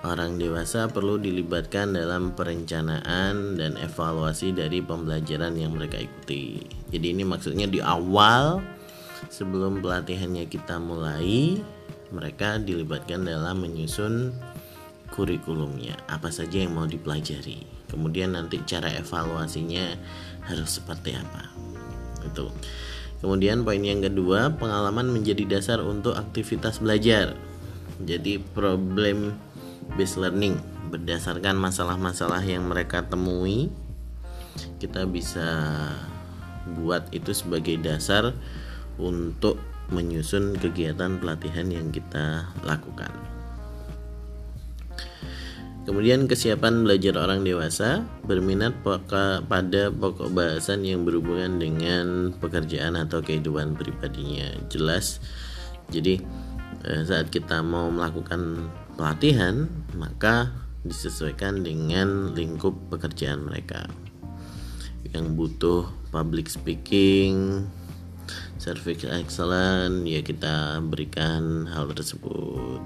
Orang 0.00 0.40
dewasa 0.40 0.88
perlu 0.88 1.20
dilibatkan 1.20 1.92
dalam 1.92 2.32
perencanaan 2.32 3.58
dan 3.58 3.76
evaluasi 3.76 4.54
dari 4.54 4.80
pembelajaran 4.80 5.52
yang 5.58 5.76
mereka 5.76 6.00
ikuti. 6.00 6.62
Jadi 6.88 7.06
ini 7.12 7.26
maksudnya 7.26 7.68
di 7.68 7.82
awal 7.84 8.64
sebelum 9.28 9.84
pelatihannya 9.84 10.48
kita 10.48 10.80
mulai 10.80 11.60
mereka 12.08 12.56
dilibatkan 12.56 13.28
dalam 13.28 13.60
menyusun 13.60 14.32
kurikulumnya. 15.12 15.98
Apa 16.08 16.32
saja 16.32 16.64
yang 16.64 16.72
mau 16.72 16.88
dipelajari? 16.88 17.66
Kemudian 17.90 18.38
nanti 18.38 18.62
cara 18.64 18.88
evaluasinya 18.94 19.98
harus 20.46 20.80
seperti 20.80 21.18
apa? 21.18 21.50
Itu. 22.24 22.48
Kemudian 23.20 23.68
poin 23.68 23.84
yang 23.84 24.00
kedua 24.00 24.56
pengalaman 24.56 25.12
menjadi 25.12 25.44
dasar 25.44 25.84
untuk 25.84 26.16
aktivitas 26.16 26.80
belajar. 26.80 27.36
Jadi 28.00 28.40
problem 28.56 29.36
based 29.98 30.16
learning 30.16 30.56
berdasarkan 30.88 31.60
masalah-masalah 31.60 32.40
yang 32.42 32.64
mereka 32.66 33.04
temui 33.04 33.68
kita 34.82 35.06
bisa 35.06 35.46
buat 36.80 37.08
itu 37.14 37.30
sebagai 37.30 37.78
dasar 37.80 38.34
untuk 39.00 39.56
menyusun 39.90 40.54
kegiatan 40.60 41.18
pelatihan 41.18 41.66
yang 41.72 41.90
kita 41.90 42.52
lakukan. 42.62 43.10
Kemudian 45.88 46.28
kesiapan 46.28 46.86
belajar 46.86 47.18
orang 47.18 47.42
dewasa 47.42 48.06
berminat 48.28 48.78
pada 48.84 49.90
pokok 49.90 50.30
bahasan 50.30 50.86
yang 50.86 51.02
berhubungan 51.02 51.58
dengan 51.58 52.30
pekerjaan 52.36 52.94
atau 52.94 53.24
kehidupan 53.24 53.74
pribadinya. 53.74 54.54
Jelas. 54.70 55.18
Jadi 55.90 56.22
eh, 56.84 57.02
saat 57.02 57.32
kita 57.32 57.64
mau 57.64 57.90
melakukan 57.90 58.70
pelatihan, 58.94 59.66
maka 59.96 60.52
disesuaikan 60.84 61.64
dengan 61.64 62.36
lingkup 62.36 62.76
pekerjaan 62.92 63.48
mereka. 63.48 63.88
Yang 65.10 65.26
butuh 65.34 65.82
public 66.12 66.52
speaking, 66.52 67.66
service 68.60 69.08
excellent. 69.08 70.04
Ya 70.04 70.20
kita 70.20 70.84
berikan 70.84 71.64
hal 71.72 71.88
tersebut. 71.96 72.84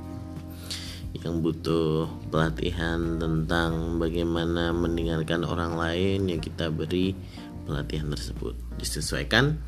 Yang 1.19 1.35
butuh 1.43 2.07
pelatihan 2.31 3.19
tentang 3.19 3.99
bagaimana 3.99 4.71
mendengarkan 4.71 5.43
orang 5.43 5.75
lain 5.75 6.31
ya 6.31 6.39
kita 6.39 6.71
beri 6.71 7.19
pelatihan 7.67 8.15
tersebut. 8.15 8.55
Disesuaikan 8.79 9.59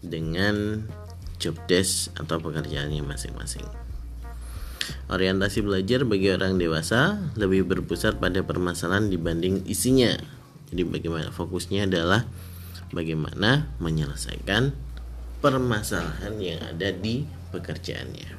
dengan 0.00 0.88
job 1.36 1.56
desk 1.68 2.12
atau 2.16 2.40
pekerjaannya 2.40 3.04
masing-masing. 3.04 3.64
Orientasi 5.12 5.60
belajar 5.60 6.06
bagi 6.08 6.32
orang 6.32 6.56
dewasa 6.56 7.20
lebih 7.36 7.68
berpusat 7.68 8.16
pada 8.16 8.40
permasalahan 8.40 9.12
dibanding 9.12 9.66
isinya. 9.66 10.14
Jadi 10.70 10.86
bagaimana 10.86 11.34
fokusnya 11.34 11.90
adalah 11.90 12.24
bagaimana 12.94 13.70
menyelesaikan 13.82 14.89
permasalahan 15.40 16.36
yang 16.36 16.60
ada 16.60 16.92
di 16.92 17.24
pekerjaannya. 17.50 18.30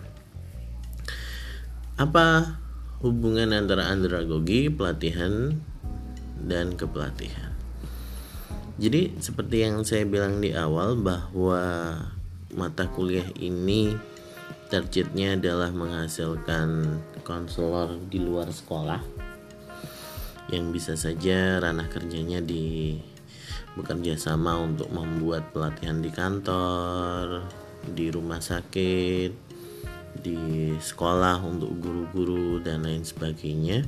Apa 1.97 2.57
hubungan 3.01 3.53
antara 3.53 3.89
andragogi, 3.89 4.69
pelatihan, 4.69 5.57
dan 6.41 6.77
kepelatihan? 6.77 7.53
Jadi 8.81 9.21
seperti 9.21 9.61
yang 9.61 9.85
saya 9.85 10.07
bilang 10.09 10.41
di 10.41 10.53
awal 10.57 10.97
bahwa 10.97 11.61
mata 12.53 12.89
kuliah 12.89 13.27
ini 13.37 13.93
targetnya 14.71 15.37
adalah 15.37 15.69
menghasilkan 15.69 17.01
konselor 17.21 17.99
di 18.09 18.17
luar 18.23 18.49
sekolah 18.49 19.03
yang 20.49 20.73
bisa 20.73 20.97
saja 20.97 21.61
ranah 21.61 21.87
kerjanya 21.91 22.41
di 22.41 22.97
bekerja 23.79 24.19
sama 24.19 24.59
untuk 24.59 24.91
membuat 24.91 25.55
pelatihan 25.55 26.03
di 26.03 26.11
kantor, 26.11 27.47
di 27.87 28.11
rumah 28.11 28.43
sakit, 28.43 29.31
di 30.19 30.75
sekolah 30.75 31.39
untuk 31.41 31.71
guru-guru 31.79 32.59
dan 32.59 32.83
lain 32.83 33.07
sebagainya 33.07 33.87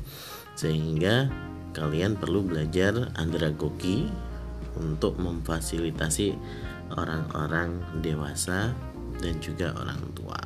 sehingga 0.56 1.28
kalian 1.76 2.16
perlu 2.16 2.46
belajar 2.46 3.12
andragogi 3.18 4.08
untuk 4.80 5.20
memfasilitasi 5.20 6.38
orang-orang 6.94 7.82
dewasa 8.02 8.74
dan 9.22 9.36
juga 9.42 9.74
orang 9.78 10.02
tua. 10.14 10.42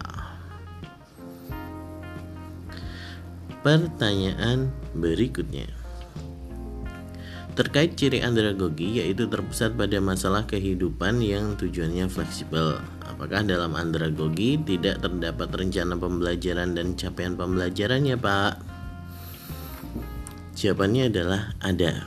Pertanyaan 3.62 4.72
berikutnya 4.96 5.68
terkait 7.58 7.98
ciri 7.98 8.22
andragogi 8.22 9.02
yaitu 9.02 9.26
terpusat 9.26 9.74
pada 9.74 9.98
masalah 9.98 10.46
kehidupan 10.46 11.26
yang 11.26 11.58
tujuannya 11.58 12.06
fleksibel. 12.06 12.78
Apakah 13.02 13.42
dalam 13.42 13.74
andragogi 13.74 14.62
tidak 14.62 15.02
terdapat 15.02 15.50
rencana 15.50 15.98
pembelajaran 15.98 16.78
dan 16.78 16.94
capaian 16.94 17.34
pembelajarannya, 17.34 18.14
Pak? 18.14 18.54
Jawabannya 20.54 21.10
adalah 21.10 21.58
ada. 21.66 22.06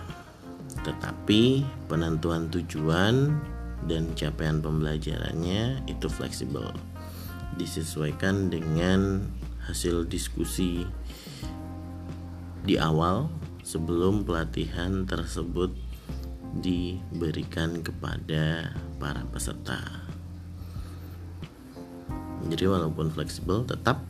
Tetapi 0.86 1.66
penentuan 1.90 2.46
tujuan 2.54 3.34
dan 3.90 4.06
capaian 4.14 4.62
pembelajarannya 4.62 5.82
itu 5.90 6.06
fleksibel. 6.06 6.70
Disesuaikan 7.58 8.54
dengan 8.54 9.26
hasil 9.66 10.06
diskusi 10.06 10.86
di 12.62 12.78
awal 12.78 13.39
sebelum 13.70 14.26
pelatihan 14.26 15.06
tersebut 15.06 15.70
diberikan 16.58 17.78
kepada 17.86 18.74
para 18.98 19.22
peserta. 19.30 19.78
Jadi 22.50 22.66
walaupun 22.66 23.14
fleksibel 23.14 23.62
tetap 23.62 24.02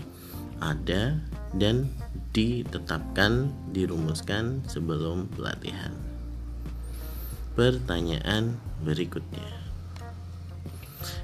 ada 0.64 1.20
dan 1.52 1.92
ditetapkan, 2.32 3.52
dirumuskan 3.76 4.64
sebelum 4.64 5.28
pelatihan. 5.36 5.92
Pertanyaan 7.52 8.56
berikutnya. 8.80 9.60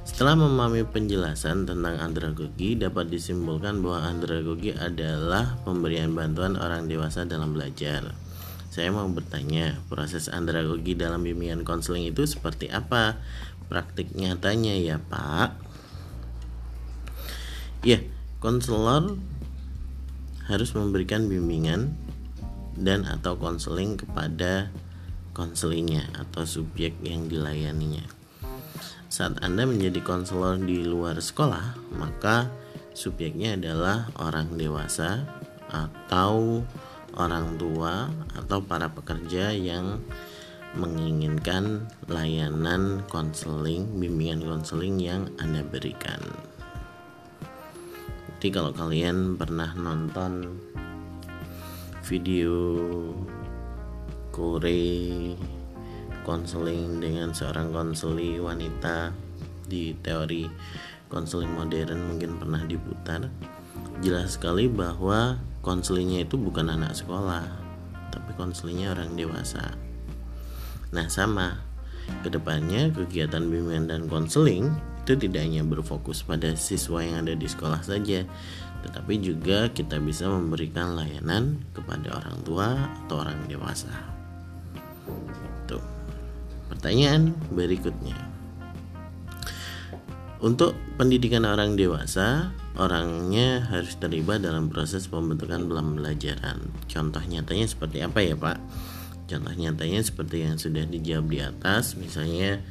Setelah 0.05 0.37
memahami 0.37 0.85
penjelasan 0.85 1.69
tentang 1.69 1.97
andragogi, 2.01 2.77
dapat 2.77 3.09
disimpulkan 3.13 3.81
bahwa 3.85 4.05
andragogi 4.09 4.73
adalah 4.73 5.61
pemberian 5.65 6.13
bantuan 6.17 6.57
orang 6.57 6.89
dewasa 6.89 7.25
dalam 7.29 7.53
belajar. 7.53 8.26
Saya 8.77 8.93
mau 8.93 9.09
bertanya, 9.09 9.81
proses 9.89 10.29
andragogi 10.29 10.93
dalam 10.93 11.25
bimbingan 11.25 11.65
konseling 11.65 12.13
itu 12.13 12.29
seperti 12.29 12.69
apa? 12.69 13.17
Praktik 13.73 14.13
nyatanya 14.13 14.77
ya, 14.77 15.01
Pak. 15.01 15.57
Ya, 17.81 18.05
konselor 18.37 19.17
harus 20.45 20.77
memberikan 20.77 21.25
bimbingan 21.25 21.97
dan 22.77 23.09
atau 23.09 23.41
konseling 23.41 23.97
kepada 23.97 24.69
konselinya 25.33 26.05
atau 26.13 26.45
subjek 26.45 27.01
yang 27.01 27.33
dilayaninya. 27.33 28.05
Saat 29.09 29.41
Anda 29.41 29.65
menjadi 29.65 30.05
konselor 30.05 30.61
di 30.61 30.85
luar 30.85 31.17
sekolah, 31.17 31.97
maka 31.97 32.53
subjeknya 32.93 33.57
adalah 33.57 34.13
orang 34.21 34.53
dewasa 34.61 35.25
atau 35.73 36.61
orang 37.17 37.57
tua 37.57 38.13
atau 38.37 38.61
para 38.61 38.93
pekerja 38.93 39.53
yang 39.53 40.01
menginginkan 40.77 41.89
layanan 42.07 43.01
konseling, 43.09 43.89
bimbingan 43.97 44.45
konseling 44.45 45.01
yang 45.01 45.33
Anda 45.41 45.65
berikan. 45.65 46.21
Jadi 48.37 48.49
kalau 48.53 48.71
kalian 48.77 49.41
pernah 49.41 49.73
nonton 49.75 50.61
video 52.05 52.55
Kore 54.31 55.33
konseling 56.29 57.01
dengan 57.01 57.33
seorang 57.33 57.73
konseli 57.73 58.37
wanita 58.37 59.17
di 59.65 59.97
teori 59.99 60.45
konseling 61.09 61.51
modern 61.57 62.13
mungkin 62.13 62.37
pernah 62.37 62.63
diputar 62.69 63.33
jelas 64.05 64.37
sekali 64.37 64.69
bahwa 64.69 65.41
konselingnya 65.67 66.23
itu 66.23 66.39
bukan 66.39 66.71
anak 66.71 66.95
sekolah 66.95 67.43
tapi 68.15 68.31
konselingnya 68.39 68.95
orang 68.95 69.19
dewasa. 69.19 69.75
Nah 70.95 71.11
sama. 71.11 71.67
Ke 72.23 72.31
depannya 72.31 72.95
kegiatan 72.95 73.43
bimbingan 73.51 73.91
dan 73.91 74.03
konseling 74.07 74.71
itu 75.03 75.19
tidak 75.19 75.43
hanya 75.43 75.67
berfokus 75.67 76.23
pada 76.23 76.55
siswa 76.55 77.03
yang 77.03 77.27
ada 77.27 77.35
di 77.35 77.51
sekolah 77.51 77.83
saja 77.83 78.23
tetapi 78.87 79.19
juga 79.19 79.67
kita 79.75 79.99
bisa 79.99 80.31
memberikan 80.31 80.95
layanan 80.95 81.59
kepada 81.75 82.15
orang 82.23 82.39
tua 82.47 82.69
atau 83.03 83.27
orang 83.27 83.43
dewasa. 83.51 83.91
Tuh. 85.67 85.83
Pertanyaan 86.71 87.35
berikutnya 87.51 88.36
untuk 90.47 90.79
pendidikan 90.95 91.43
orang 91.43 91.75
dewasa 91.75 92.55
orangnya 92.79 93.67
harus 93.67 93.99
terlibat 93.99 94.47
dalam 94.47 94.71
proses 94.71 95.11
pembentukan 95.11 95.67
pembelajaran. 95.67 96.71
Contoh 96.87 97.19
nyatanya 97.27 97.67
seperti 97.67 98.07
apa 98.07 98.23
ya 98.23 98.39
Pak? 98.39 98.59
Contoh 99.27 99.55
nyatanya 99.59 100.07
seperti 100.07 100.47
yang 100.47 100.55
sudah 100.55 100.87
dijawab 100.87 101.27
di 101.27 101.43
atas, 101.43 101.99
misalnya 101.99 102.63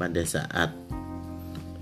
pada 0.00 0.24
saat 0.24 0.72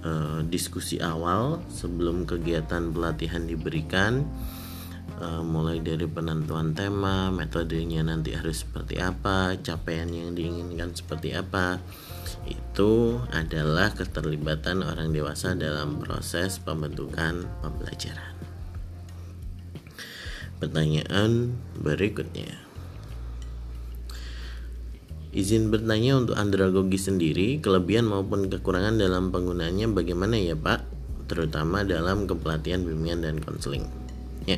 e, 0.03 0.43
diskusi 0.51 0.99
awal 0.99 1.63
sebelum 1.71 2.27
kegiatan 2.27 2.91
pelatihan 2.91 3.47
diberikan, 3.47 4.27
e, 5.23 5.27
mulai 5.47 5.79
dari 5.79 6.11
penentuan 6.11 6.75
tema, 6.75 7.31
metodenya 7.31 8.03
nanti 8.03 8.35
harus 8.35 8.67
seperti 8.67 8.99
apa, 8.99 9.55
capaian 9.63 10.11
yang 10.11 10.35
diinginkan 10.35 10.91
seperti 10.91 11.39
apa 11.39 11.79
itu 12.47 13.23
adalah 13.31 13.95
keterlibatan 13.95 14.83
orang 14.83 15.15
dewasa 15.15 15.55
dalam 15.55 16.03
proses 16.03 16.59
pembentukan 16.61 17.47
pembelajaran. 17.63 18.35
Pertanyaan 20.57 21.53
berikutnya. 21.79 22.67
Izin 25.37 25.69
bertanya 25.69 26.17
untuk 26.17 26.33
andragogi 26.41 26.97
sendiri, 26.97 27.61
kelebihan 27.61 28.09
maupun 28.09 28.49
kekurangan 28.49 28.97
dalam 28.97 29.29
penggunaannya 29.29 29.93
bagaimana 29.93 30.41
ya 30.41 30.57
Pak? 30.57 30.81
Terutama 31.29 31.85
dalam 31.85 32.25
kepelatihan 32.25 32.81
bimbingan 32.81 33.21
dan 33.21 33.37
konseling. 33.45 33.85
Ya. 34.49 34.57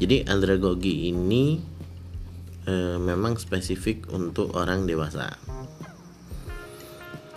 Jadi 0.00 0.24
andragogi 0.24 1.12
ini 1.12 1.60
e, 2.64 2.96
memang 2.96 3.36
spesifik 3.36 4.08
untuk 4.08 4.56
orang 4.56 4.88
dewasa 4.88 5.36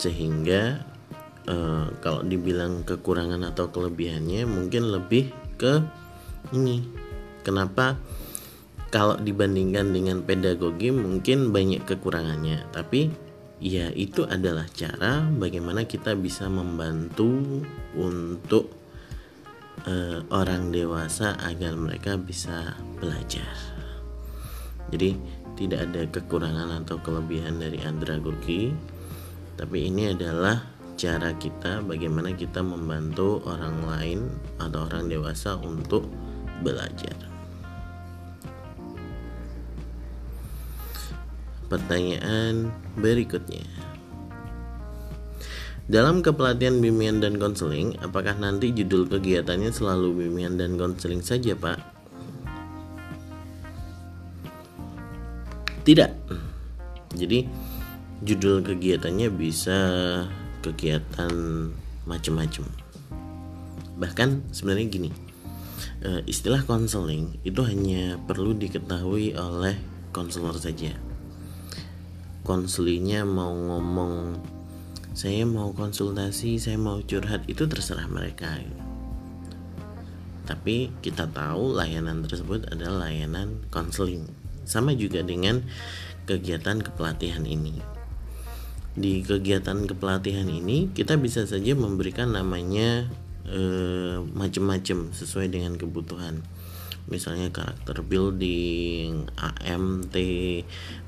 sehingga 0.02 0.82
uh, 1.46 1.86
kalau 2.02 2.26
dibilang 2.26 2.82
kekurangan 2.82 3.46
atau 3.46 3.70
kelebihannya 3.70 4.42
mungkin 4.50 4.90
lebih 4.90 5.30
ke 5.54 5.78
ini. 6.50 6.82
Kenapa? 7.46 7.94
Kalau 8.90 9.16
dibandingkan 9.16 9.94
dengan 9.94 10.26
pedagogi 10.26 10.90
mungkin 10.90 11.54
banyak 11.54 11.86
kekurangannya. 11.86 12.66
Tapi 12.74 13.08
ya 13.62 13.94
itu 13.94 14.26
adalah 14.26 14.66
cara 14.74 15.22
bagaimana 15.30 15.86
kita 15.86 16.18
bisa 16.18 16.50
membantu 16.50 17.62
untuk 17.94 18.74
uh, 19.86 20.20
orang 20.34 20.74
dewasa 20.74 21.38
agar 21.46 21.78
mereka 21.78 22.18
bisa 22.18 22.74
belajar. 22.98 23.54
Jadi 24.92 25.16
tidak 25.56 25.88
ada 25.88 26.02
kekurangan 26.10 26.84
atau 26.84 27.00
kelebihan 27.00 27.62
dari 27.62 27.80
andragogi 27.80 28.74
tapi 29.56 29.92
ini 29.92 30.12
adalah 30.12 30.72
cara 30.96 31.34
kita 31.34 31.82
bagaimana 31.82 32.30
kita 32.36 32.62
membantu 32.62 33.42
orang 33.48 33.76
lain 33.84 34.20
atau 34.62 34.86
orang 34.86 35.10
dewasa 35.10 35.58
untuk 35.58 36.06
belajar. 36.62 37.16
Pertanyaan 41.66 42.68
berikutnya. 43.00 43.64
Dalam 45.90 46.22
kepelatihan 46.22 46.78
bimbingan 46.78 47.18
dan 47.18 47.34
konseling, 47.42 47.98
apakah 47.98 48.38
nanti 48.38 48.70
judul 48.70 49.10
kegiatannya 49.10 49.74
selalu 49.74 50.24
bimbingan 50.24 50.54
dan 50.54 50.78
konseling 50.78 51.20
saja, 51.20 51.58
Pak? 51.58 51.80
Tidak. 55.82 56.10
Jadi 57.18 57.44
judul 58.22 58.62
kegiatannya 58.62 59.28
bisa 59.34 59.78
kegiatan 60.62 61.34
macam-macam 62.06 62.66
bahkan 63.98 64.42
sebenarnya 64.50 64.86
gini 64.90 65.10
eh, 66.02 66.20
istilah 66.26 66.66
konseling 66.66 67.38
itu 67.46 67.62
hanya 67.62 68.18
perlu 68.26 68.54
diketahui 68.56 69.38
oleh 69.38 69.78
konselor 70.12 70.58
saja. 70.58 70.92
Konselinya 72.42 73.22
mau 73.22 73.54
ngomong 73.54 74.42
saya 75.14 75.46
mau 75.46 75.70
konsultasi 75.70 76.58
saya 76.58 76.76
mau 76.76 76.98
curhat 77.04 77.46
itu 77.46 77.64
terserah 77.70 78.10
mereka. 78.10 78.58
Tapi 80.42 80.90
kita 81.00 81.30
tahu 81.30 81.78
layanan 81.78 82.26
tersebut 82.26 82.66
adalah 82.74 83.08
layanan 83.08 83.62
konseling. 83.70 84.26
Sama 84.66 84.92
juga 84.98 85.22
dengan 85.22 85.62
kegiatan 86.26 86.82
kepelatihan 86.82 87.46
ini 87.46 87.91
di 88.92 89.24
kegiatan 89.24 89.88
kepelatihan 89.88 90.44
ini 90.44 90.92
kita 90.92 91.16
bisa 91.16 91.48
saja 91.48 91.72
memberikan 91.72 92.36
namanya 92.36 93.08
eh, 93.48 94.20
macam-macam 94.20 95.12
sesuai 95.16 95.48
dengan 95.48 95.80
kebutuhan 95.80 96.44
misalnya 97.10 97.50
karakter 97.50 98.04
building, 98.04 99.26
AMT, 99.34 100.14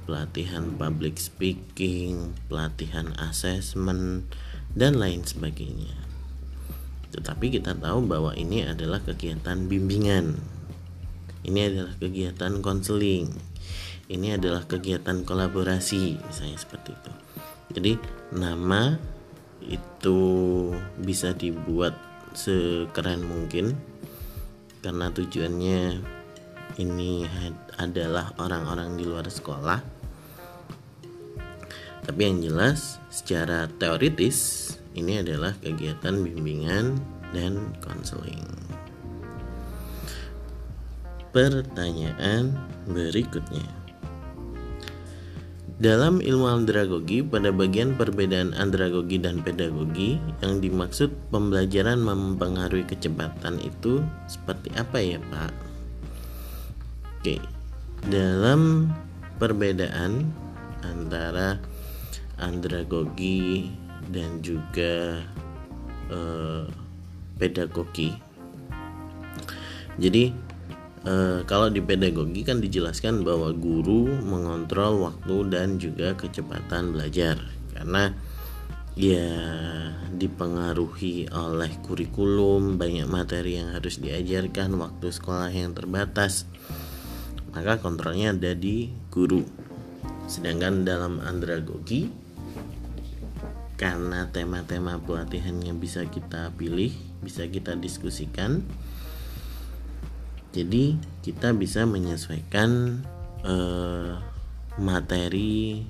pelatihan 0.09 0.75
public 0.75 1.21
speaking, 1.23 2.35
pelatihan 2.51 3.15
assessment 3.23 4.27
dan 4.75 4.99
lain 4.99 5.23
sebagainya. 5.23 5.95
Tetapi 7.15 7.47
kita 7.55 7.79
tahu 7.79 8.11
bahwa 8.11 8.35
ini 8.35 8.67
adalah 8.67 8.99
kegiatan 8.99 9.71
bimbingan. 9.71 10.35
Ini 11.47 11.61
adalah 11.71 11.95
kegiatan 12.01 12.59
konseling. 12.59 13.31
Ini 14.11 14.37
adalah 14.37 14.67
kegiatan 14.67 15.23
kolaborasi, 15.23 16.19
misalnya 16.21 16.59
seperti 16.59 16.93
itu. 16.93 17.24
Jadi, 17.75 17.99
nama 18.31 18.95
itu 19.65 20.21
bisa 21.03 21.35
dibuat 21.35 21.97
sekeren 22.35 23.23
mungkin 23.25 23.75
karena 24.85 25.09
tujuannya 25.09 26.03
ini 26.77 27.25
adalah 27.79 28.35
orang-orang 28.37 28.99
di 28.99 29.05
luar 29.07 29.25
sekolah. 29.25 29.81
Tapi 32.05 32.21
yang 32.21 32.45
jelas 32.45 33.01
secara 33.09 33.65
teoritis 33.81 34.69
ini 34.93 35.25
adalah 35.25 35.57
kegiatan 35.57 36.21
bimbingan 36.21 37.01
dan 37.33 37.73
konseling. 37.81 38.45
Pertanyaan 41.33 42.55
berikutnya. 42.87 43.84
Dalam 45.75 46.23
ilmu 46.23 46.47
andragogi, 46.47 47.19
pada 47.19 47.51
bagian 47.51 47.99
perbedaan 47.99 48.55
andragogi 48.55 49.19
dan 49.19 49.43
pedagogi, 49.43 50.23
yang 50.39 50.63
dimaksud 50.63 51.11
pembelajaran 51.35 51.99
mempengaruhi 51.99 52.87
kecepatan 52.87 53.59
itu 53.59 53.99
seperti 54.31 54.71
apa 54.79 55.03
ya, 55.03 55.19
Pak? 55.19 55.53
Oke, 57.19 57.43
dalam 58.07 58.87
perbedaan 59.43 60.31
antara 60.87 61.59
andragogi 62.39 63.67
dan 64.15 64.39
juga 64.47 65.27
eh, 66.07 66.71
pedagogi, 67.35 68.15
jadi 69.99 70.31
e, 71.05 71.45
kalau 71.45 71.69
di 71.71 71.85
pedagogi 71.85 72.43
kan 72.43 72.59
dijelaskan 72.59 73.23
bahwa 73.23 73.53
guru 73.53 74.09
mengontrol 74.09 75.05
waktu 75.05 75.37
dan 75.53 75.77
juga 75.79 76.17
kecepatan 76.17 76.97
belajar. 76.97 77.39
Karena 77.77 78.11
ya 78.95 79.31
dipengaruhi 80.15 81.29
oleh 81.35 81.73
kurikulum 81.83 82.79
banyak 82.79 83.07
materi 83.11 83.59
yang 83.59 83.75
harus 83.75 83.99
diajarkan 83.99 84.79
waktu 84.79 85.11
sekolah 85.11 85.51
yang 85.51 85.75
terbatas 85.75 86.47
maka 87.55 87.79
kontrolnya 87.79 88.35
ada 88.35 88.53
di 88.53 88.91
guru. 89.15 89.47
Sedangkan 90.27 90.83
dalam 90.83 91.23
andragogi 91.23 92.11
karena 93.79 94.31
tema-tema 94.31 94.99
pelatihannya 95.03 95.75
bisa 95.79 96.07
kita 96.07 96.55
pilih 96.55 96.95
bisa 97.23 97.47
kita 97.51 97.75
diskusikan 97.75 98.63
jadi 100.55 100.95
kita 101.27 101.51
bisa 101.59 101.83
menyesuaikan 101.83 103.03
eh, 103.43 104.15
materi 104.79 105.83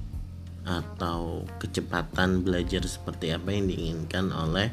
atau 0.64 1.44
kecepatan 1.60 2.40
belajar 2.40 2.80
seperti 2.88 3.36
apa 3.36 3.52
yang 3.52 3.68
diinginkan 3.68 4.32
oleh 4.32 4.72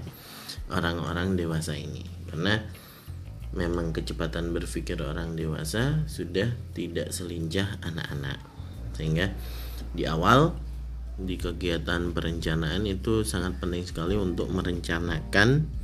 orang-orang 0.71 1.35
dewasa 1.35 1.75
ini. 1.75 2.07
Karena 2.31 2.63
memang 3.51 3.91
kecepatan 3.91 4.55
berpikir 4.55 4.95
orang 5.03 5.35
dewasa 5.35 6.07
sudah 6.07 6.55
tidak 6.71 7.11
selincah 7.11 7.75
anak-anak. 7.83 8.39
Sehingga 8.95 9.35
di 9.91 10.07
awal 10.07 10.55
di 11.19 11.35
kegiatan 11.35 12.15
perencanaan 12.15 12.87
itu 12.87 13.27
sangat 13.27 13.59
penting 13.59 13.83
sekali 13.83 14.15
untuk 14.15 14.47
merencanakan 14.47 15.80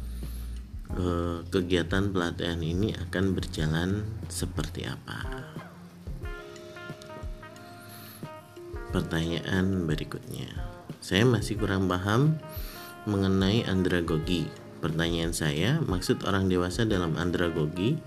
Eh, 0.96 1.44
kegiatan 1.52 2.16
pelatihan 2.16 2.64
ini 2.64 2.96
akan 2.96 3.36
berjalan 3.36 4.08
seperti 4.32 4.88
apa? 4.88 5.20
Pertanyaan 8.96 9.84
berikutnya, 9.84 10.48
saya 11.04 11.28
masih 11.28 11.60
kurang 11.60 11.92
paham 11.92 12.40
mengenai 13.04 13.68
andragogi. 13.68 14.48
Pertanyaan 14.80 15.36
saya, 15.36 15.84
maksud 15.84 16.24
orang 16.24 16.48
dewasa 16.48 16.88
dalam 16.88 17.20
andragogi 17.20 18.00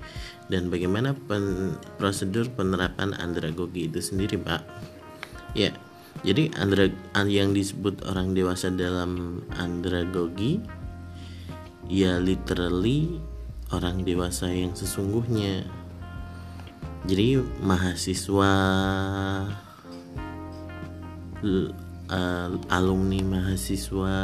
dan 0.48 0.72
bagaimana 0.72 1.12
pen, 1.12 1.76
prosedur 2.00 2.48
penerapan 2.48 3.12
andragogi 3.12 3.92
itu 3.92 4.00
sendiri, 4.00 4.40
Pak? 4.40 4.62
Ya, 5.52 5.76
jadi 6.24 6.48
andra, 6.56 6.88
yang 7.28 7.52
disebut 7.52 8.06
orang 8.08 8.32
dewasa 8.32 8.72
dalam 8.72 9.44
andragogi 9.58 10.62
ya 11.90 12.22
literally 12.22 13.18
orang 13.74 14.06
dewasa 14.06 14.46
yang 14.46 14.78
sesungguhnya. 14.78 15.66
Jadi 17.02 17.42
mahasiswa 17.66 18.52
uh, 21.42 22.48
alumni 22.70 23.20
mahasiswa 23.26 24.18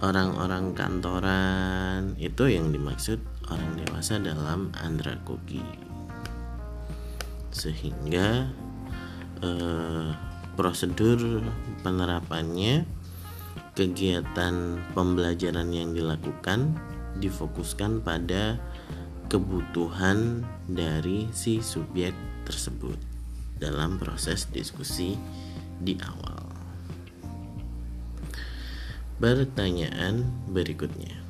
orang-orang 0.00 0.72
kantoran 0.72 2.16
itu 2.16 2.48
yang 2.48 2.72
dimaksud 2.72 3.20
orang 3.52 3.84
dewasa 3.84 4.16
dalam 4.16 4.72
andragogi. 4.80 5.60
Sehingga 7.52 8.48
uh, 9.44 10.08
prosedur 10.56 11.44
penerapannya 11.84 13.03
kegiatan 13.74 14.78
pembelajaran 14.94 15.74
yang 15.74 15.90
dilakukan 15.92 16.78
difokuskan 17.18 18.02
pada 18.06 18.58
kebutuhan 19.26 20.46
dari 20.70 21.26
si 21.34 21.58
subjek 21.58 22.14
tersebut 22.46 22.94
dalam 23.58 23.98
proses 23.98 24.46
diskusi 24.50 25.18
di 25.82 25.98
awal. 25.98 26.38
Pertanyaan 29.18 30.22
berikutnya. 30.50 31.22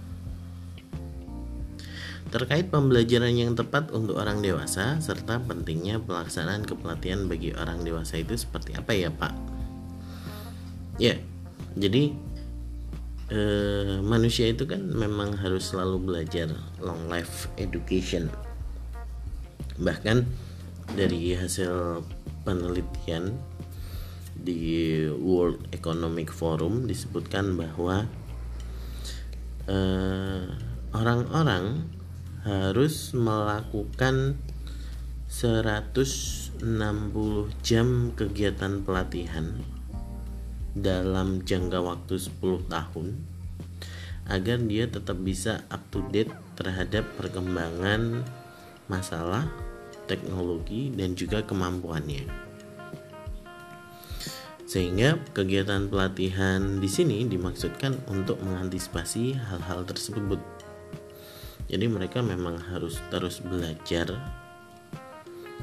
Terkait 2.28 2.66
pembelajaran 2.66 3.30
yang 3.30 3.54
tepat 3.54 3.94
untuk 3.94 4.18
orang 4.18 4.42
dewasa 4.42 4.98
serta 4.98 5.38
pentingnya 5.46 6.02
pelaksanaan 6.02 6.66
kepelatihan 6.66 7.30
bagi 7.30 7.54
orang 7.54 7.86
dewasa 7.86 8.18
itu 8.18 8.34
seperti 8.34 8.74
apa 8.74 8.90
ya, 8.90 9.14
Pak? 9.14 9.34
Ya, 10.98 11.14
jadi 11.78 12.14
eh, 13.32 14.00
manusia 14.04 14.50
itu 14.50 14.68
kan 14.68 14.84
memang 14.84 15.36
harus 15.40 15.72
selalu 15.72 16.00
belajar 16.00 16.52
long 16.80 17.08
life 17.08 17.48
education. 17.56 18.28
Bahkan 19.80 20.26
dari 20.92 21.32
hasil 21.32 22.04
penelitian 22.44 23.40
di 24.36 25.00
World 25.08 25.72
Economic 25.72 26.28
Forum 26.28 26.84
disebutkan 26.84 27.56
bahwa 27.56 28.04
eh, 29.70 30.44
orang-orang 30.92 31.88
harus 32.44 33.16
melakukan 33.16 34.36
160 35.32 36.60
jam 37.64 38.12
kegiatan 38.12 38.84
pelatihan 38.84 39.73
dalam 40.74 41.46
jangka 41.46 41.78
waktu 41.78 42.18
10 42.18 42.66
tahun 42.66 43.06
agar 44.26 44.58
dia 44.66 44.90
tetap 44.90 45.20
bisa 45.22 45.62
up 45.70 45.80
to 45.94 46.02
date 46.10 46.32
terhadap 46.58 47.06
perkembangan 47.14 48.26
masalah 48.90 49.48
teknologi 50.10 50.92
dan 50.92 51.16
juga 51.16 51.44
kemampuannya. 51.44 52.28
Sehingga 54.64 55.22
kegiatan 55.36 55.86
pelatihan 55.86 56.82
di 56.82 56.90
sini 56.90 57.22
dimaksudkan 57.30 57.94
untuk 58.10 58.40
mengantisipasi 58.42 59.38
hal-hal 59.38 59.86
tersebut. 59.86 60.40
Jadi 61.70 61.86
mereka 61.86 62.20
memang 62.20 62.58
harus 62.72 62.98
terus 63.08 63.38
belajar 63.38 64.10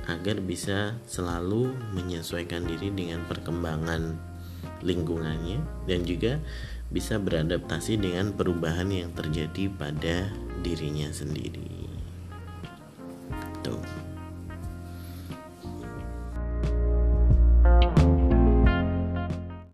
agar 0.10 0.38
bisa 0.42 0.98
selalu 1.06 1.76
menyesuaikan 1.94 2.66
diri 2.66 2.90
dengan 2.90 3.22
perkembangan 3.30 4.31
lingkungannya 4.82 5.62
dan 5.88 6.04
juga 6.04 6.42
bisa 6.92 7.16
beradaptasi 7.16 7.96
dengan 7.96 8.36
perubahan 8.36 8.92
yang 8.92 9.10
terjadi 9.16 9.72
pada 9.80 10.28
dirinya 10.60 11.08
sendiri. 11.10 11.88
Tuh. 13.64 14.01